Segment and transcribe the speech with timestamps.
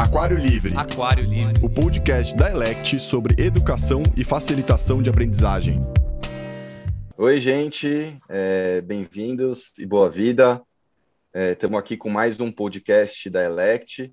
[0.00, 0.74] Aquário Livre.
[0.74, 1.62] Aquário Livre.
[1.62, 5.78] O podcast da Elect sobre educação e facilitação de aprendizagem.
[7.18, 8.16] Oi, gente.
[8.26, 10.62] É, Bem-vindos e boa vida.
[11.34, 14.10] Estamos é, aqui com mais um podcast da Elect.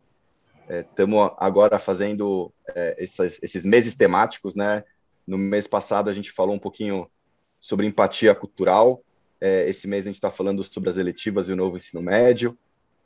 [0.70, 4.84] Estamos é, agora fazendo é, esses, esses meses temáticos, né?
[5.26, 7.10] No mês passado a gente falou um pouquinho
[7.62, 9.02] sobre empatia cultural.
[9.40, 12.58] É, esse mês a gente está falando sobre as eletivas e o novo ensino médio.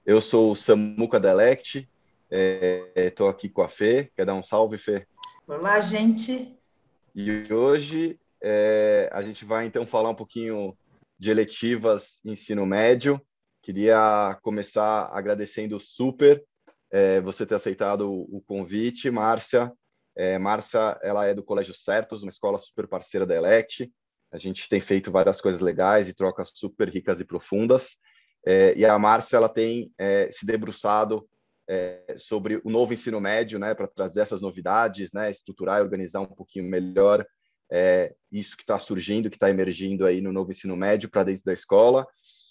[0.03, 1.87] Eu sou o Samuca da Elect,
[2.31, 4.09] Estou é, aqui com a Fê.
[4.15, 5.05] Quer dar um salve, Fê?
[5.45, 6.57] Olá, gente.
[7.13, 10.73] E hoje é, a gente vai então falar um pouquinho
[11.19, 13.21] de eletivas ensino médio.
[13.61, 16.41] Queria começar agradecendo super
[16.89, 19.69] é, você ter aceitado o, convite, Márcia.
[20.15, 23.91] É, Márcia, ela é do Colégio Certos, uma escola super parceira da Elect.
[24.31, 27.97] A gente tem feito várias coisas legais e trocas super ricas e profundas.
[28.45, 31.27] É, e a Márcia, ela tem é, se debruçado
[31.71, 36.19] é, sobre o novo ensino médio, né, para trazer essas novidades, né, estruturar e organizar
[36.19, 37.25] um pouquinho melhor
[37.71, 41.45] é, isso que está surgindo, que está emergindo aí no novo ensino médio para dentro
[41.45, 42.05] da escola.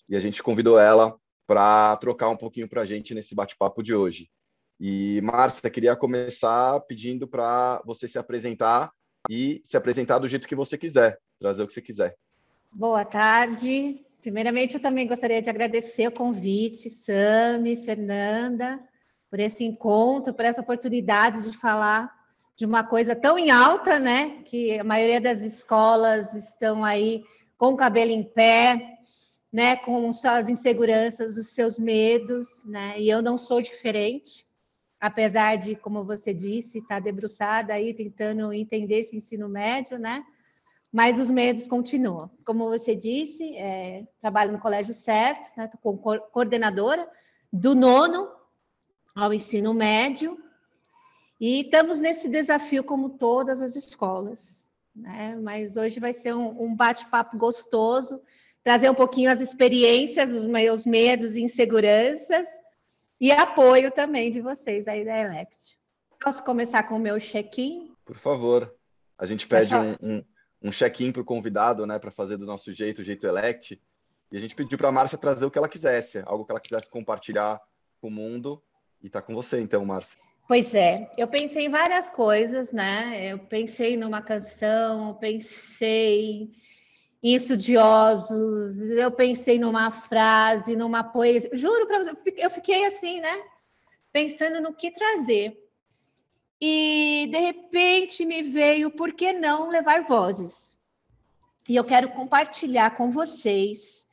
[0.09, 1.15] E a gente convidou ela
[1.47, 4.31] para trocar um pouquinho para a gente nesse bate-papo de hoje.
[4.81, 8.91] E, Márcia, queria começar pedindo para você se apresentar
[9.29, 12.17] e se apresentar do jeito que você quiser, trazer o que você quiser.
[12.73, 14.03] Boa tarde.
[14.23, 18.81] Primeiramente, eu também gostaria de agradecer o convite, Sami, Fernanda,
[19.31, 22.13] por esse encontro, por essa oportunidade de falar
[22.57, 24.43] de uma coisa tão em alta, né?
[24.45, 27.23] Que a maioria das escolas estão aí
[27.57, 28.99] com o cabelo em pé,
[29.53, 29.77] né?
[29.77, 33.01] Com suas inseguranças, os seus medos, né?
[33.01, 34.47] E eu não sou diferente,
[35.01, 40.25] apesar de, como você disse, estar tá debruçada aí tentando entender esse ensino médio, né?
[40.93, 42.29] Mas os medos continuam.
[42.45, 45.71] Como você disse, é, trabalho no colégio certo, né?
[45.81, 47.09] Como coordenadora
[47.53, 48.40] do nono
[49.15, 50.39] ao ensino médio.
[51.41, 54.67] E estamos nesse desafio, como todas as escolas.
[54.95, 55.37] Né?
[55.43, 58.21] Mas hoje vai ser um, um bate-papo gostoso,
[58.63, 62.49] trazer um pouquinho as experiências, os meus medos e inseguranças,
[63.21, 65.79] e apoio também de vocês aí da Elect.
[66.23, 67.95] Posso começar com o meu check-in?
[68.05, 68.75] Por favor.
[69.19, 70.25] A gente pede um, um,
[70.63, 73.81] um check-in para o convidado, né, para fazer do nosso jeito, o jeito Elect.
[74.33, 76.61] E a gente pediu para a Márcia trazer o que ela quisesse, algo que ela
[76.61, 77.61] quisesse compartilhar
[78.01, 78.63] com o mundo.
[79.03, 80.19] E está com você, então, Márcia.
[80.47, 83.33] Pois é, eu pensei em várias coisas, né?
[83.33, 86.51] Eu pensei numa canção, pensei
[87.23, 91.51] em estudiosos, eu pensei numa frase, numa poesia.
[91.53, 93.43] Juro para você, eu fiquei assim, né?
[94.13, 95.57] Pensando no que trazer.
[96.61, 100.79] E de repente me veio, por que não levar vozes?
[101.69, 104.07] E eu quero compartilhar com vocês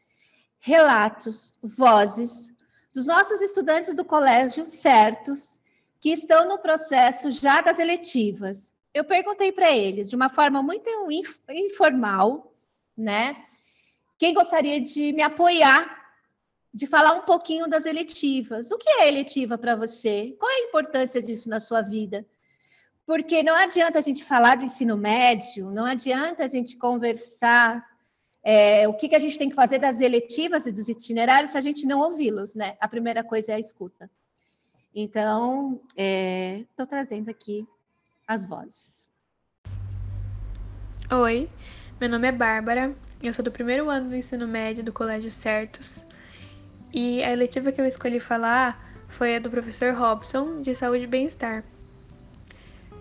[0.59, 2.53] relatos, vozes
[2.97, 5.61] dos nossos estudantes do colégio certos,
[5.99, 8.73] que estão no processo já das eletivas.
[8.91, 10.89] Eu perguntei para eles, de uma forma muito
[11.47, 12.51] informal,
[12.97, 13.45] né?
[14.17, 16.11] Quem gostaria de me apoiar,
[16.73, 18.71] de falar um pouquinho das eletivas?
[18.71, 20.35] O que é eletiva para você?
[20.39, 22.25] Qual é a importância disso na sua vida?
[23.05, 27.85] Porque não adianta a gente falar do ensino médio, não adianta a gente conversar
[28.49, 31.57] é, o que, que a gente tem que fazer das eletivas e dos itinerários se
[31.57, 32.77] a gente não ouvi-los, né?
[32.79, 34.09] A primeira coisa é a escuta.
[34.95, 37.67] Então, estou é, trazendo aqui
[38.25, 39.09] as vozes.
[41.11, 41.49] Oi,
[41.99, 46.05] meu nome é Bárbara, eu sou do primeiro ano do ensino médio do Colégio Certos,
[46.93, 51.07] e a eletiva que eu escolhi falar foi a do professor Robson, de Saúde e
[51.07, 51.65] Bem-Estar.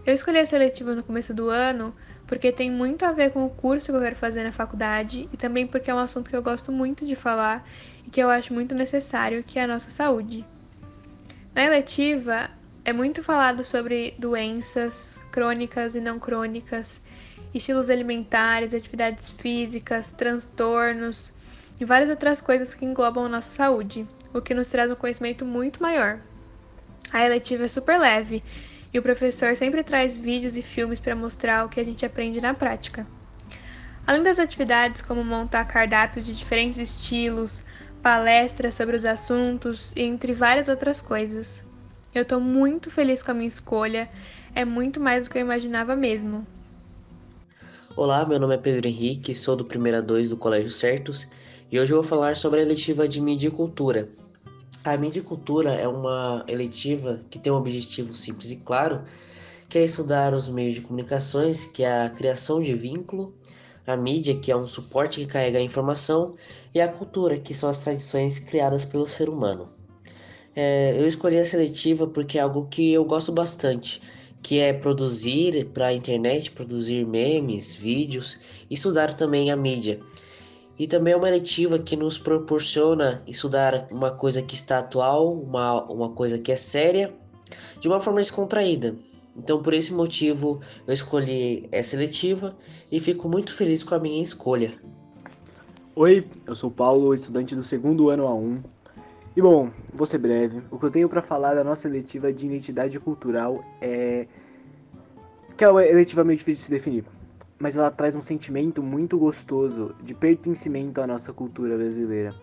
[0.05, 1.95] Eu escolhi essa eletiva no começo do ano
[2.27, 5.37] porque tem muito a ver com o curso que eu quero fazer na faculdade e
[5.37, 7.67] também porque é um assunto que eu gosto muito de falar
[8.05, 10.45] e que eu acho muito necessário, que é a nossa saúde.
[11.55, 12.51] Na eletiva,
[12.85, 17.01] é muito falado sobre doenças crônicas e não crônicas,
[17.55, 21.33] estilos alimentares, atividades físicas, transtornos
[21.81, 25.45] e várias outras coisas que englobam a nossa saúde, o que nos traz um conhecimento
[25.45, 26.21] muito maior.
[27.13, 28.43] A eletiva é super leve
[28.97, 32.41] e o professor sempre traz vídeos e filmes para mostrar o que a gente aprende
[32.41, 33.07] na prática.
[34.07, 37.63] Além das atividades como montar cardápios de diferentes estilos,
[38.03, 41.63] palestras sobre os assuntos e entre várias outras coisas.
[42.15, 44.09] Eu estou muito feliz com a minha escolha,
[44.55, 46.47] é muito mais do que eu imaginava mesmo.
[47.95, 51.29] Olá, meu nome é Pedro Henrique, sou do primeiro a 2 do Colégio Certos
[51.71, 54.09] e hoje eu vou falar sobre a eletiva de mídia e cultura.
[54.87, 59.03] A e cultura é uma eletiva que tem um objetivo simples e claro,
[59.69, 63.35] que é estudar os meios de comunicações, que é a criação de vínculo,
[63.85, 66.37] a mídia, que é um suporte que carrega a informação,
[66.73, 69.69] e a cultura, que são as tradições criadas pelo ser humano.
[70.55, 74.01] É, eu escolhi a seletiva porque é algo que eu gosto bastante,
[74.41, 78.39] que é produzir para a internet, produzir memes, vídeos,
[78.71, 79.99] estudar também a mídia.
[80.79, 85.83] E também é uma eletiva que nos proporciona estudar uma coisa que está atual, uma,
[85.85, 87.15] uma coisa que é séria,
[87.81, 88.95] de uma forma descontraída.
[89.35, 92.55] Então, por esse motivo, eu escolhi essa eletiva
[92.93, 94.75] e fico muito feliz com a minha escolha.
[95.95, 98.63] Oi, eu sou Paulo, estudante do segundo ano A1.
[99.35, 100.63] E bom, vou ser breve.
[100.71, 104.27] O que eu tenho para falar da nossa eletiva de identidade cultural é
[105.57, 107.16] que é uma eletiva meio difícil de se definir
[107.59, 112.35] mas ela traz um sentimento muito gostoso de pertencimento à nossa cultura brasileira.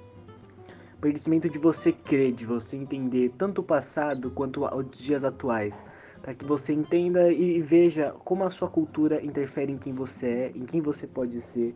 [1.00, 5.84] Pertencimento de você crer, de você entender tanto o passado quanto os dias atuais,
[6.22, 10.52] para que você entenda e veja como a sua cultura interfere em quem você é,
[10.56, 11.76] em quem você pode ser,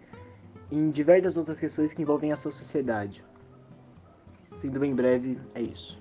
[0.72, 3.24] em diversas outras questões que envolvem a sua sociedade.
[4.56, 6.00] Sendo bem breve, é isso.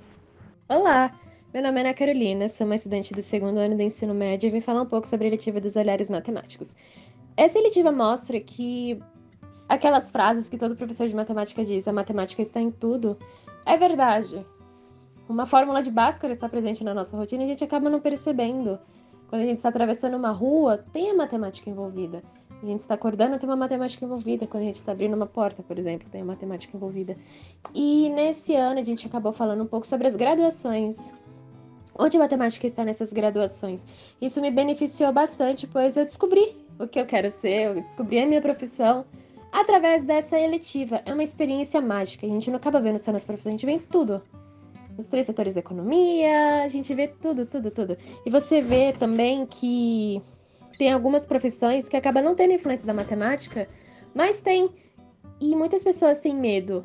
[0.68, 1.12] Olá,
[1.52, 4.50] meu nome é Ana Carolina, sou uma estudante do segundo ano do ensino médio e
[4.50, 6.76] vim falar um pouco sobre a eletiva dos olhares matemáticos.
[7.36, 8.98] Essa eletiva mostra que
[9.68, 13.18] aquelas frases que todo professor de matemática diz, a matemática está em tudo,
[13.64, 14.44] é verdade.
[15.28, 18.78] Uma fórmula de Bhaskara está presente na nossa rotina e a gente acaba não percebendo.
[19.28, 22.22] Quando a gente está atravessando uma rua, tem a matemática envolvida.
[22.62, 24.46] A gente está acordando, tem uma matemática envolvida.
[24.46, 27.16] Quando a gente está abrindo uma porta, por exemplo, tem a matemática envolvida.
[27.74, 31.12] E nesse ano a gente acabou falando um pouco sobre as graduações.
[31.98, 33.86] Onde a matemática está nessas graduações?
[34.20, 38.26] Isso me beneficiou bastante, pois eu descobri o que eu quero ser, eu descobri a
[38.26, 39.04] minha profissão
[39.52, 41.00] através dessa eletiva.
[41.06, 42.26] É uma experiência mágica.
[42.26, 44.22] A gente não acaba vendo só nas profissões, a gente vê em tudo.
[44.98, 47.98] Os três setores da economia, a gente vê tudo, tudo, tudo.
[48.24, 50.22] E você vê também que
[50.78, 53.68] tem algumas profissões que acabam não tendo influência da matemática,
[54.14, 54.70] mas tem.
[55.38, 56.84] E muitas pessoas têm medo,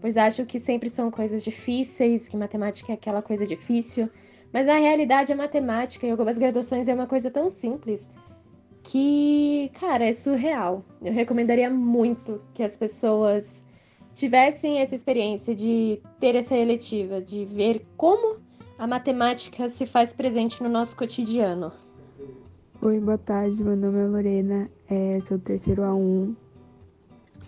[0.00, 4.08] pois acham que sempre são coisas difíceis, que matemática é aquela coisa difícil.
[4.52, 8.08] Mas na realidade, a matemática em algumas graduações é uma coisa tão simples
[8.82, 10.84] que, cara, é surreal.
[11.02, 13.64] Eu recomendaria muito que as pessoas
[14.14, 18.36] tivessem essa experiência de ter essa eletiva, de ver como
[18.78, 21.72] a matemática se faz presente no nosso cotidiano.
[22.82, 23.62] Oi, boa tarde.
[23.62, 26.34] Meu nome é Lorena, é, sou terceiro A1.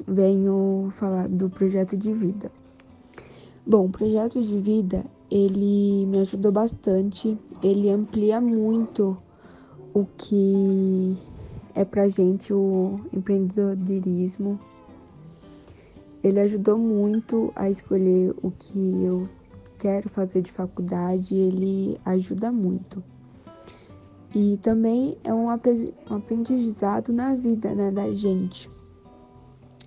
[0.06, 2.52] Venho falar do projeto de vida.
[3.67, 9.17] Bom, o projeto de vida, ele me ajudou bastante, ele amplia muito
[9.94, 11.16] o que
[11.74, 14.58] é pra gente o empreendedorismo.
[16.22, 19.28] Ele ajudou muito a escolher o que eu
[19.78, 23.02] quero fazer de faculdade, ele ajuda muito.
[24.34, 28.70] E também é um aprendizado na vida né, da gente.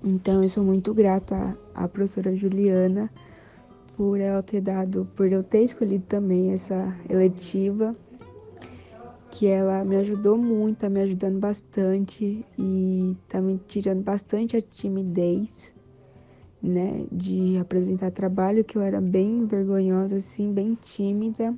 [0.04, 3.10] Então eu sou muito grata à professora Juliana
[3.96, 7.96] por ela ter dado, por eu ter escolhido também essa eletiva
[9.36, 14.62] que ela me ajudou muito, tá me ajudando bastante e tá me tirando bastante a
[14.62, 15.74] timidez,
[16.64, 21.54] né, de apresentar trabalho, que eu era bem vergonhosa, assim, bem tímida.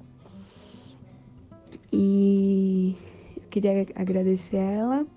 [1.94, 2.95] E
[3.35, 5.07] eu queria agradecer a ela.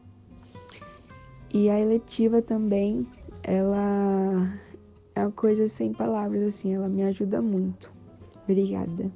[1.53, 3.07] E a eletiva também,
[3.43, 4.55] ela
[5.15, 7.91] é uma coisa sem palavras, assim, ela me ajuda muito.
[8.45, 9.11] Obrigada.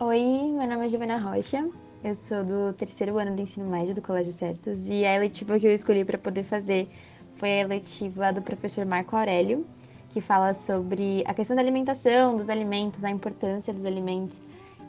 [0.00, 1.68] Oi, meu nome é Giovana Rocha,
[2.08, 5.66] eu sou do terceiro ano do ensino médio do Colégio Certos e a eletiva que
[5.66, 6.88] eu escolhi para poder fazer
[7.36, 9.66] foi a eletiva do professor Marco Aurélio,
[10.08, 14.38] que fala sobre a questão da alimentação, dos alimentos, a importância dos alimentos.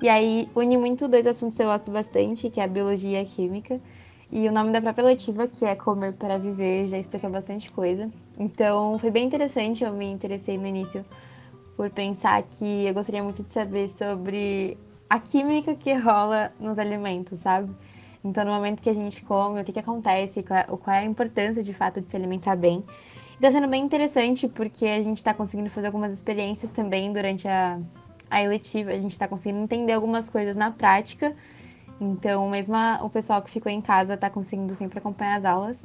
[0.02, 3.22] E aí une muito dois assuntos que eu gosto bastante, que é a biologia e
[3.22, 3.82] a química.
[4.32, 8.10] E o nome da própria eletiva, que é Comer para Viver, já explica bastante coisa.
[8.38, 11.04] Então foi bem interessante, eu me interessei no início
[11.76, 14.78] por pensar que eu gostaria muito de saber sobre
[15.10, 17.72] a química que rola nos alimentos, sabe?
[18.24, 21.00] Então, no momento que a gente come, o que, que acontece, qual é, qual é
[21.00, 22.84] a importância de fato de se alimentar bem.
[23.36, 27.80] Está sendo bem interessante porque a gente está conseguindo fazer algumas experiências também durante a,
[28.30, 31.34] a eletiva, a gente está conseguindo entender algumas coisas na prática.
[32.00, 35.78] Então, mesmo a, o pessoal que ficou em casa está conseguindo sempre acompanhar as aulas.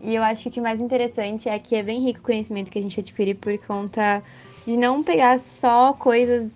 [0.00, 2.78] E eu acho que o mais interessante é que é bem rico o conhecimento que
[2.78, 4.22] a gente adquire por conta
[4.66, 6.50] de não pegar só coisas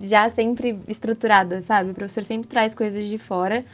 [0.00, 1.90] já sempre estruturada, sabe?
[1.90, 3.64] O professor sempre traz coisas de fora,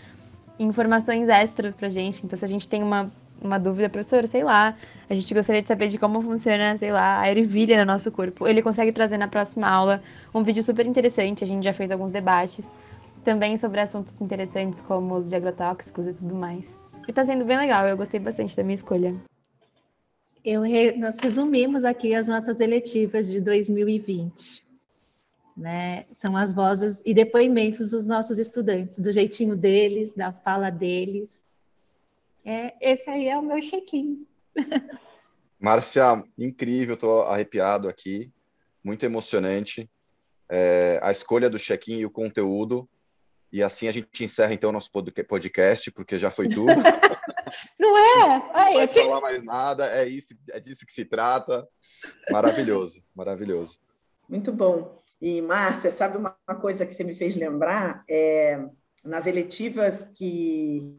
[0.59, 2.25] informações extras pra gente.
[2.25, 3.11] Então, se a gente tem uma,
[3.41, 4.77] uma dúvida, professor, sei lá,
[5.09, 8.47] a gente gostaria de saber de como funciona, sei lá, a ervilha no nosso corpo.
[8.47, 10.03] Ele consegue trazer na próxima aula
[10.35, 12.71] um vídeo super interessante, a gente já fez alguns debates
[13.25, 16.67] também sobre assuntos interessantes como os de agrotóxicos e tudo mais.
[17.07, 19.15] E tá sendo bem legal, eu gostei bastante da minha escolha.
[20.45, 20.63] Eu.
[20.99, 24.63] Nós resumimos aqui as nossas eletivas de 2020.
[25.57, 26.07] Né?
[26.13, 31.43] São as vozes e depoimentos dos nossos estudantes, do jeitinho deles, da fala deles.
[32.45, 34.27] É, esse aí é o meu check-in.
[35.61, 38.31] Márcia, incrível, estou arrepiado aqui,
[38.83, 39.89] muito emocionante.
[40.49, 42.89] É, a escolha do check-in e o conteúdo.
[43.53, 46.73] E assim a gente encerra então o nosso podcast, porque já foi tudo.
[47.79, 48.29] Não é?
[48.29, 51.69] Não vai falar mais nada, é isso, é disso que se trata.
[52.31, 53.79] Maravilhoso, maravilhoso.
[54.27, 55.02] Muito bom.
[55.23, 58.03] E, Márcia, sabe uma coisa que você me fez lembrar?
[58.11, 58.61] É,
[59.05, 60.99] nas eletivas que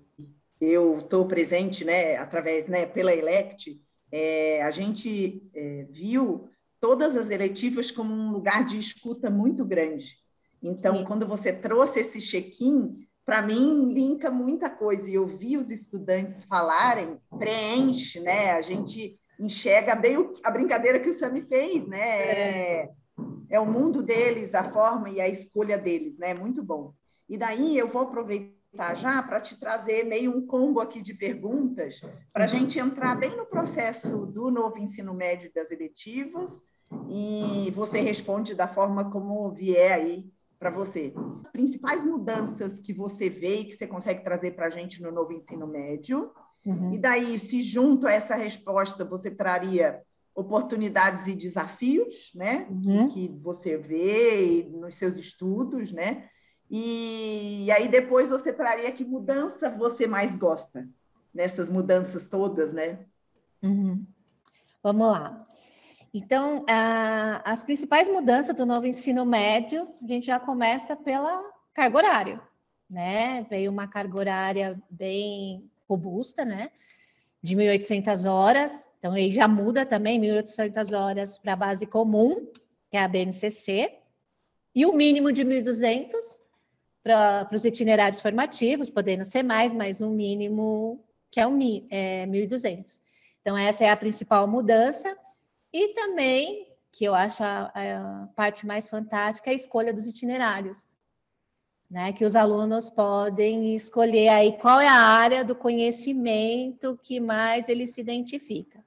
[0.62, 6.48] eu estou presente, né, através, né, pela Elect, é, a gente é, viu
[6.80, 10.16] todas as eletivas como um lugar de escuta muito grande.
[10.62, 11.04] Então, Sim.
[11.04, 17.18] quando você trouxe esse check-in, para mim linka muita coisa e ouvir os estudantes falarem
[17.38, 18.52] preenche, né?
[18.52, 22.00] A gente enxerga bem o, a brincadeira que o Sami fez, né?
[22.00, 22.90] É,
[23.54, 26.34] é o mundo deles, a forma e a escolha deles, né?
[26.34, 26.92] Muito bom.
[27.30, 32.02] E daí eu vou aproveitar já para te trazer meio um combo aqui de perguntas
[32.34, 36.64] para a gente entrar bem no processo do novo ensino médio das eletivas
[37.08, 40.26] e você responde da forma como vier aí
[40.58, 41.14] para você.
[41.46, 45.12] As principais mudanças que você vê e que você consegue trazer para a gente no
[45.12, 46.32] novo ensino médio.
[46.66, 46.92] Uhum.
[46.92, 50.02] E daí, se junto a essa resposta você traria
[50.36, 52.68] oportunidades e desafios, né?
[52.70, 53.08] Uhum.
[53.08, 56.28] Que, que, você vê nos seus estudos, né?
[56.70, 60.88] E, e, aí depois você traria que mudança você mais gosta
[61.34, 63.06] nessas mudanças todas, né?
[63.62, 64.06] Uhum.
[64.82, 65.44] Vamos lá.
[66.14, 71.98] Então, a, as principais mudanças do novo ensino médio, a gente já começa pela carga
[71.98, 72.42] horária,
[72.90, 73.44] né?
[73.50, 76.70] Veio uma carga horária bem robusta, né?
[77.44, 82.48] De 1.800 horas, então, aí já muda também 1.800 horas para a base comum,
[82.90, 84.00] que é a BNCC,
[84.74, 86.14] e o mínimo de 1.200
[87.04, 91.60] para os itinerários formativos, podendo ser mais, mas um mínimo que é, um,
[91.90, 92.98] é 1.200.
[93.42, 95.18] Então, essa é a principal mudança.
[95.74, 100.96] E também, que eu acho a, a parte mais fantástica, é a escolha dos itinerários.
[101.94, 107.70] Né, que os alunos podem escolher aí qual é a área do conhecimento que mais
[107.70, 108.84] ele se identifica.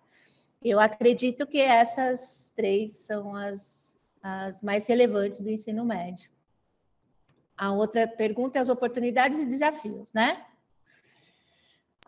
[0.61, 6.29] Eu acredito que essas três são as, as mais relevantes do ensino médio.
[7.57, 10.45] A outra pergunta é as oportunidades e desafios, né?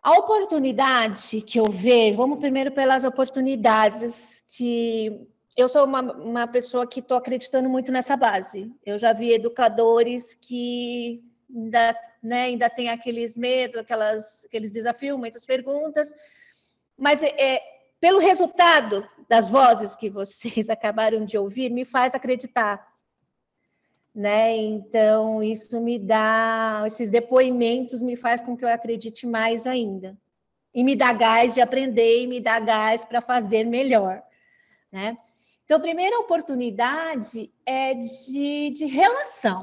[0.03, 5.25] A oportunidade que eu vejo, vamos primeiro pelas oportunidades que
[5.59, 8.71] eu sou uma, uma pessoa que estou acreditando muito nessa base.
[8.85, 15.45] Eu já vi educadores que ainda, né, ainda tem aqueles medos, aquelas, aqueles desafios, muitas
[15.45, 16.13] perguntas,
[16.97, 17.61] mas é,
[17.99, 22.87] pelo resultado das vozes que vocês acabaram de ouvir, me faz acreditar.
[24.13, 24.55] Né?
[24.57, 30.17] Então, isso me dá, esses depoimentos me faz com que eu acredite mais ainda.
[30.73, 34.21] E me dá gás de aprender e me dá gás para fazer melhor.
[34.91, 35.17] Né?
[35.69, 39.59] Então, a primeira oportunidade é de, de relação.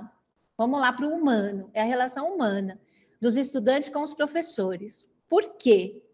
[0.56, 2.80] Vamos lá para o humano, é a relação humana
[3.20, 5.10] dos estudantes com os professores.
[5.28, 6.04] Por quê?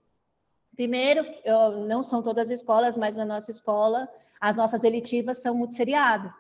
[0.74, 4.08] Primeiro, eu, não são todas as escolas, mas na nossa escola,
[4.40, 6.32] as nossas eletivas são multisseriadas.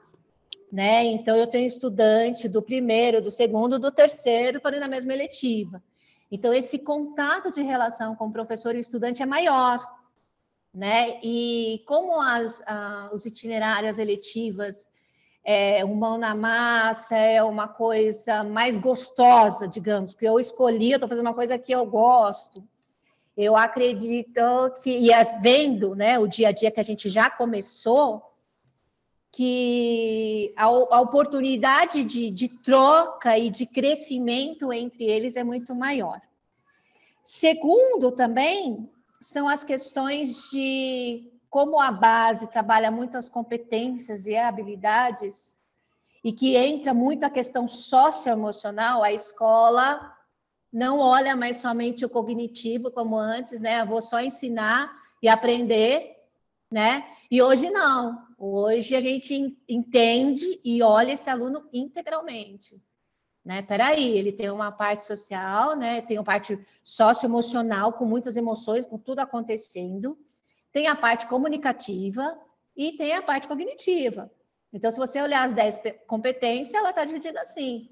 [0.72, 1.04] Né?
[1.04, 5.82] Então, eu tenho estudante do primeiro, do segundo, do terceiro fazendo a mesma eletiva.
[6.30, 9.78] Então, esse contato de relação com o professor e estudante é maior.
[10.74, 11.20] Né?
[11.22, 12.62] E como as,
[13.12, 14.88] os itinerários eletivas
[15.44, 21.08] é mão na massa, é uma coisa mais gostosa, digamos, porque eu escolhi, eu estou
[21.08, 22.62] fazendo uma coisa que eu gosto,
[23.36, 24.40] eu acredito
[24.82, 25.10] que, e
[25.40, 28.22] vendo né, o dia a dia que a gente já começou,
[29.32, 36.20] que a, a oportunidade de, de troca e de crescimento entre eles é muito maior.
[37.22, 38.88] Segundo, também,
[39.22, 45.58] são as questões de como a base trabalha muitas competências e habilidades,
[46.24, 50.16] e que entra muito a questão socioemocional, a escola
[50.72, 53.80] não olha mais somente o cognitivo como antes, né?
[53.80, 54.90] Eu vou só ensinar
[55.22, 56.16] e aprender,
[56.70, 57.04] né?
[57.30, 58.26] E hoje não.
[58.38, 62.80] Hoje a gente entende e olha esse aluno integralmente.
[63.44, 63.60] Né?
[63.62, 66.00] Peraí, ele tem uma parte social, né?
[66.00, 70.16] Tem uma parte socioemocional, com muitas emoções, com tudo acontecendo.
[70.72, 72.38] Tem a parte comunicativa
[72.76, 74.30] e tem a parte cognitiva.
[74.72, 77.90] Então, se você olhar as 10 competências, ela está dividida assim,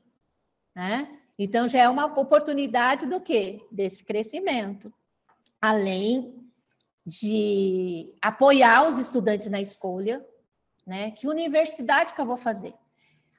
[0.74, 1.18] né?
[1.38, 3.66] Então, já é uma oportunidade do quê?
[3.72, 4.92] Desse crescimento.
[5.60, 6.48] Além
[7.04, 10.24] de apoiar os estudantes na escolha,
[10.86, 11.10] né?
[11.10, 12.74] Que universidade que eu vou fazer?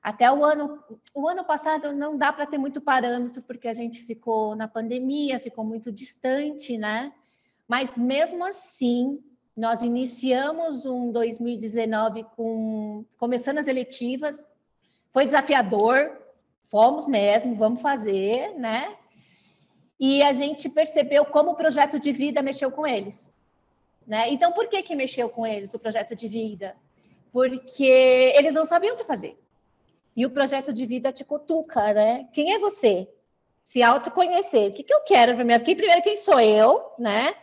[0.01, 4.01] Até o ano, o ano passado não dá para ter muito parâmetro, porque a gente
[4.03, 7.13] ficou na pandemia, ficou muito distante, né?
[7.67, 9.23] Mas mesmo assim,
[9.55, 14.49] nós iniciamos um 2019 com começando as eletivas,
[15.11, 16.17] foi desafiador,
[16.67, 18.95] fomos mesmo, vamos fazer, né?
[19.99, 23.31] E a gente percebeu como o projeto de vida mexeu com eles.
[24.07, 24.31] Né?
[24.31, 26.75] Então, por que, que mexeu com eles o projeto de vida?
[27.31, 29.40] Porque eles não sabiam o que fazer.
[30.15, 32.27] E o projeto de vida te cutuca, né?
[32.33, 33.07] Quem é você?
[33.63, 34.69] Se autoconhecer.
[34.69, 35.63] O que, que eu quero primeiro?
[35.63, 37.31] Primeiro, quem sou eu, né?
[37.31, 37.35] O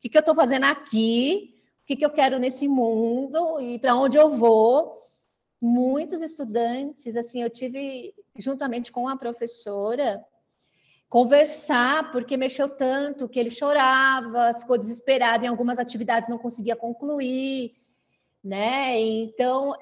[0.00, 1.54] que, que eu estou fazendo aqui?
[1.82, 3.60] O que, que eu quero nesse mundo?
[3.60, 5.02] E para onde eu vou?
[5.60, 10.24] Muitos estudantes, assim, eu tive, juntamente com a professora,
[11.08, 17.72] conversar, porque mexeu tanto que ele chorava, ficou desesperado em algumas atividades, não conseguia concluir
[18.42, 18.98] né?
[18.98, 19.74] Então,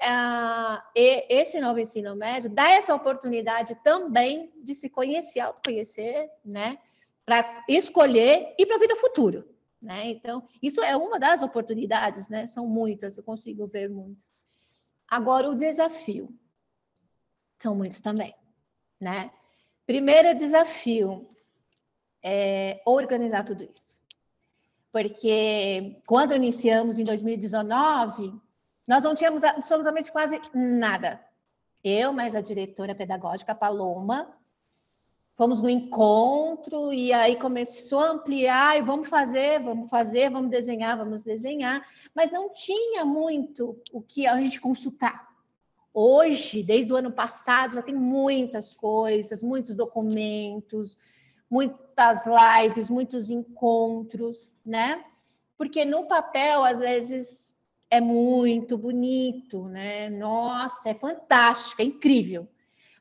[0.95, 6.77] esse novo ensino médio dá essa oportunidade também de se conhecer, autoconhecer, né?
[7.25, 9.45] Para escolher e para a vida futura,
[9.81, 10.07] né?
[10.07, 12.45] Então, isso é uma das oportunidades, né?
[12.47, 14.33] São muitas, eu consigo ver muitas.
[15.07, 16.33] Agora, o desafio.
[17.59, 18.33] São muitos também,
[18.99, 19.31] né?
[19.85, 21.29] Primeiro desafio
[22.23, 23.97] é organizar tudo isso.
[24.91, 28.33] Porque quando iniciamos em 2019,
[28.87, 31.21] nós não tínhamos absolutamente quase nada.
[31.83, 34.35] Eu, mais a diretora pedagógica, Paloma,
[35.35, 40.97] fomos no encontro e aí começou a ampliar e vamos fazer, vamos fazer, vamos desenhar,
[40.97, 41.83] vamos desenhar,
[42.13, 45.31] mas não tinha muito o que a gente consultar.
[45.93, 50.97] Hoje, desde o ano passado, já tem muitas coisas, muitos documentos,
[51.49, 55.03] muitas lives, muitos encontros, né?
[55.57, 57.59] Porque no papel, às vezes,
[57.91, 60.09] é muito bonito, né?
[60.09, 62.47] Nossa, é fantástico, é incrível.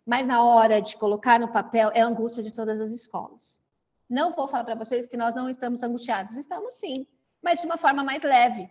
[0.05, 3.61] Mas na hora de colocar no papel é a angústia de todas as escolas.
[4.09, 7.07] Não vou falar para vocês que nós não estamos angustiados, estamos sim,
[7.41, 8.69] mas de uma forma mais leve,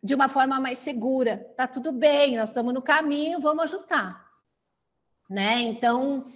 [0.00, 1.52] de uma forma mais segura.
[1.56, 4.24] Tá tudo bem, nós estamos no caminho, vamos ajustar.
[5.28, 5.62] Né?
[5.62, 6.26] Então,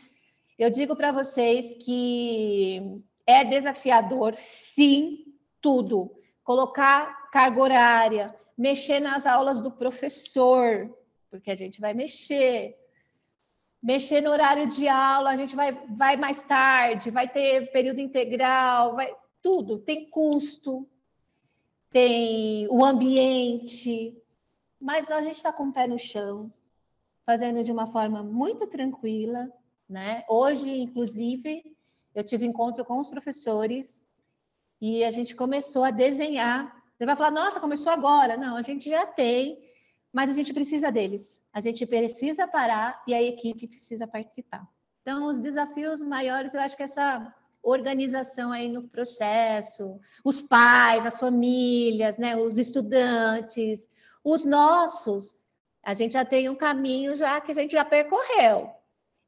[0.59, 6.11] eu digo para vocês que é desafiador, sim, tudo.
[6.43, 8.27] Colocar carga horária,
[8.59, 10.93] mexer nas aulas do professor,
[11.31, 12.77] porque a gente vai mexer.
[13.81, 18.97] Mexer no horário de aula, a gente vai, vai mais tarde, vai ter período integral,
[18.97, 20.85] vai tudo, tem custo,
[21.89, 24.21] tem o ambiente,
[24.81, 26.51] mas a gente está com o pé no chão,
[27.25, 29.49] fazendo de uma forma muito tranquila,
[29.89, 30.25] né?
[30.29, 31.77] Hoje, inclusive,
[32.13, 34.05] eu tive encontro com os professores
[34.81, 38.37] e a gente começou a desenhar você vai falar, nossa, começou agora.
[38.37, 39.57] Não, a gente já tem,
[40.13, 41.41] mas a gente precisa deles.
[41.53, 44.67] A gente precisa parar e a equipe precisa participar.
[45.03, 47.33] Então, os desafios maiores, eu acho que essa
[47.63, 53.89] organização aí no processo, os pais, as famílias, né, os estudantes,
[54.25, 55.39] os nossos,
[55.85, 58.71] a gente já tem um caminho já que a gente já percorreu.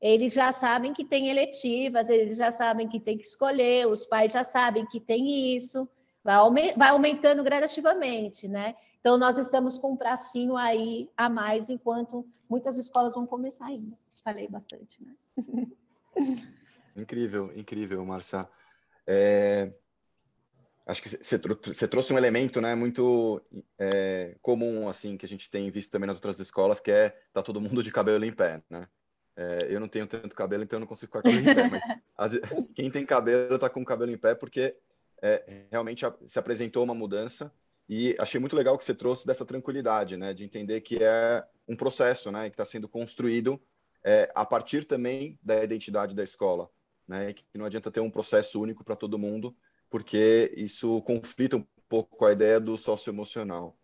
[0.01, 4.33] Eles já sabem que tem eletivas, eles já sabem que tem que escolher, os pais
[4.33, 5.89] já sabem que tem isso
[6.25, 8.75] vai, aumentando gradativamente, né?
[9.01, 13.97] Então, nós estamos com um pracinho aí a mais, enquanto muitas escolas vão começar ainda.
[14.23, 15.15] Falei bastante, né?
[16.97, 18.49] Incrível, incrível, Marcia.
[19.07, 19.73] É...
[20.87, 23.41] Acho que você trouxe um elemento, né, muito
[23.79, 27.43] é, comum, assim, que a gente tem visto também nas outras escolas, que é tá
[27.45, 28.89] todo mundo de cabelo em pé, né?
[29.37, 32.01] É, eu não tenho tanto cabelo, então eu não consigo ficar com cabelo em pé.
[32.19, 32.41] Mas as,
[32.75, 34.77] quem tem cabelo tá com o cabelo em pé porque
[35.23, 37.53] é, realmente se apresentou uma mudança
[37.89, 41.77] e achei muito legal que você trouxe dessa tranquilidade, né, de entender que é um
[41.77, 43.61] processo, né, que está sendo construído
[44.05, 46.71] é, a partir também da identidade da escola,
[47.07, 49.57] né, que não adianta ter um processo único para todo mundo,
[49.91, 53.77] porque isso conflita um pouco com a ideia do socioemocional.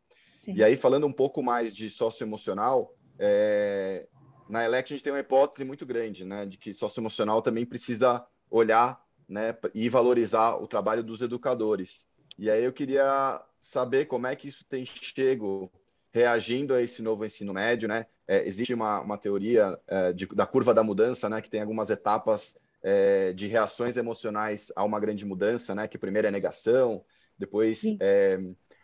[0.46, 4.06] E aí, falando um pouco mais de socioemocional, é,
[4.48, 8.24] na Elect a gente tem uma hipótese muito grande, né, de que socioemocional também precisa
[8.48, 12.06] olhar né, e valorizar o trabalho dos educadores.
[12.38, 15.70] E aí eu queria saber como é que isso tem chego
[16.12, 18.06] reagindo a esse novo ensino médio, né?
[18.26, 21.90] É, existe uma, uma teoria é, de, da curva da mudança, né, que tem algumas
[21.90, 25.86] etapas é, de reações emocionais a uma grande mudança, né?
[25.88, 27.04] Que primeiro é negação,
[27.38, 28.38] depois é,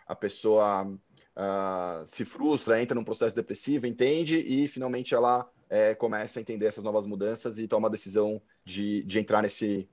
[0.07, 6.39] a pessoa uh, se frustra, entra num processo depressivo, entende e finalmente ela é, começa
[6.39, 9.89] a entender essas novas mudanças e toma a decisão de, de entrar nesse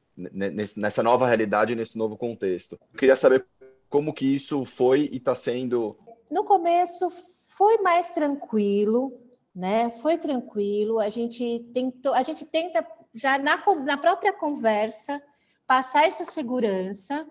[0.75, 2.79] nessa nova realidade, nesse novo contexto.
[2.97, 3.45] Queria saber
[3.89, 5.97] como que isso foi e está sendo.
[6.29, 7.09] No começo
[7.47, 9.19] foi mais tranquilo,
[9.55, 9.89] né?
[10.01, 15.21] Foi tranquilo, a gente tentou, a gente tenta já na, na própria conversa
[15.65, 17.27] passar essa segurança,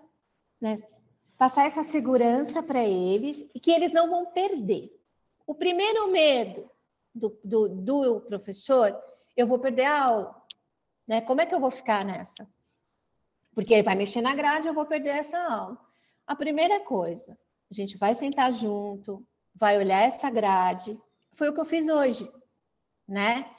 [0.59, 0.77] né?
[1.37, 4.93] Passar essa segurança para eles e que eles não vão perder.
[5.47, 6.69] O primeiro medo
[7.15, 8.95] do, do, do professor,
[9.35, 10.35] eu vou perder a aula.
[11.07, 11.21] Né?
[11.21, 12.47] Como é que eu vou ficar nessa?
[13.53, 15.77] Porque vai mexer na grade, eu vou perder essa aula.
[16.25, 17.37] A primeira coisa,
[17.69, 20.97] a gente vai sentar junto, vai olhar essa grade.
[21.33, 22.31] Foi o que eu fiz hoje,
[23.07, 23.49] né?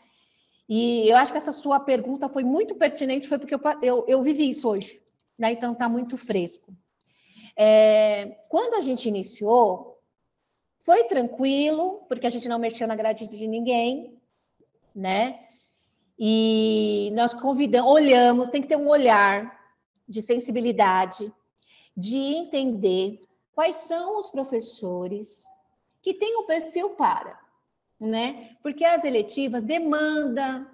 [0.68, 4.22] E eu acho que essa sua pergunta foi muito pertinente, foi porque eu, eu, eu
[4.22, 5.02] vivi isso hoje,
[5.36, 5.52] né?
[5.52, 6.72] Então tá muito fresco.
[7.56, 10.00] É, quando a gente iniciou,
[10.78, 14.18] foi tranquilo, porque a gente não mexeu na grade de ninguém,
[14.94, 15.40] né?
[16.18, 19.59] E nós convidamos, olhamos, tem que ter um olhar
[20.10, 21.32] de sensibilidade,
[21.96, 23.20] de entender
[23.54, 25.44] quais são os professores
[26.02, 27.38] que têm o um perfil para,
[27.98, 28.56] né?
[28.60, 30.66] Porque as eletivas demandam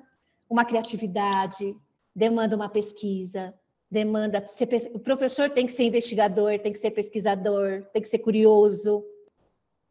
[0.49, 1.77] uma criatividade,
[2.15, 3.55] demanda uma pesquisa,
[3.91, 4.47] demanda
[4.95, 9.05] o professor tem que ser investigador, tem que ser pesquisador, tem que ser curioso,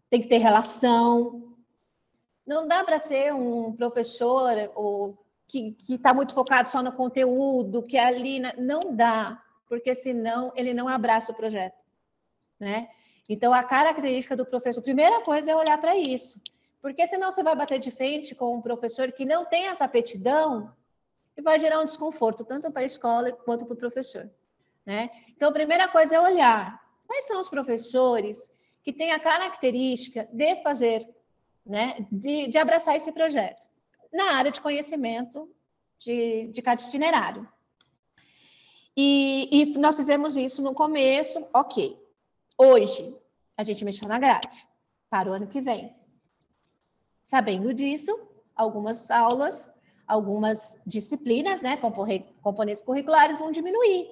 [0.09, 1.55] tem que ter relação.
[2.47, 7.97] Não dá para ser um professor ou que está muito focado só no conteúdo, que
[7.97, 11.77] é ali não dá, porque senão ele não abraça o projeto,
[12.59, 12.89] né?
[13.27, 16.41] Então a característica do professor, primeira coisa é olhar para isso,
[16.81, 20.73] porque senão você vai bater de frente com um professor que não tem essa aptidão
[21.37, 24.29] e vai gerar um desconforto tanto para a escola quanto para o professor,
[24.85, 25.09] né?
[25.29, 28.51] Então a primeira coisa é olhar quais são os professores
[28.83, 31.07] que têm a característica de fazer,
[31.65, 33.65] né, de, de abraçar esse projeto
[34.15, 35.49] na área de conhecimento
[35.99, 37.47] de, de cada itinerário.
[38.95, 41.99] E, e nós fizemos isso no começo, ok.
[42.57, 43.13] Hoje,
[43.57, 44.65] a gente mexeu na grade
[45.09, 45.93] para o ano que vem.
[47.27, 48.17] Sabendo disso,
[48.55, 49.71] algumas aulas,
[50.07, 51.77] algumas disciplinas, né,
[52.41, 54.09] componentes curriculares vão diminuir.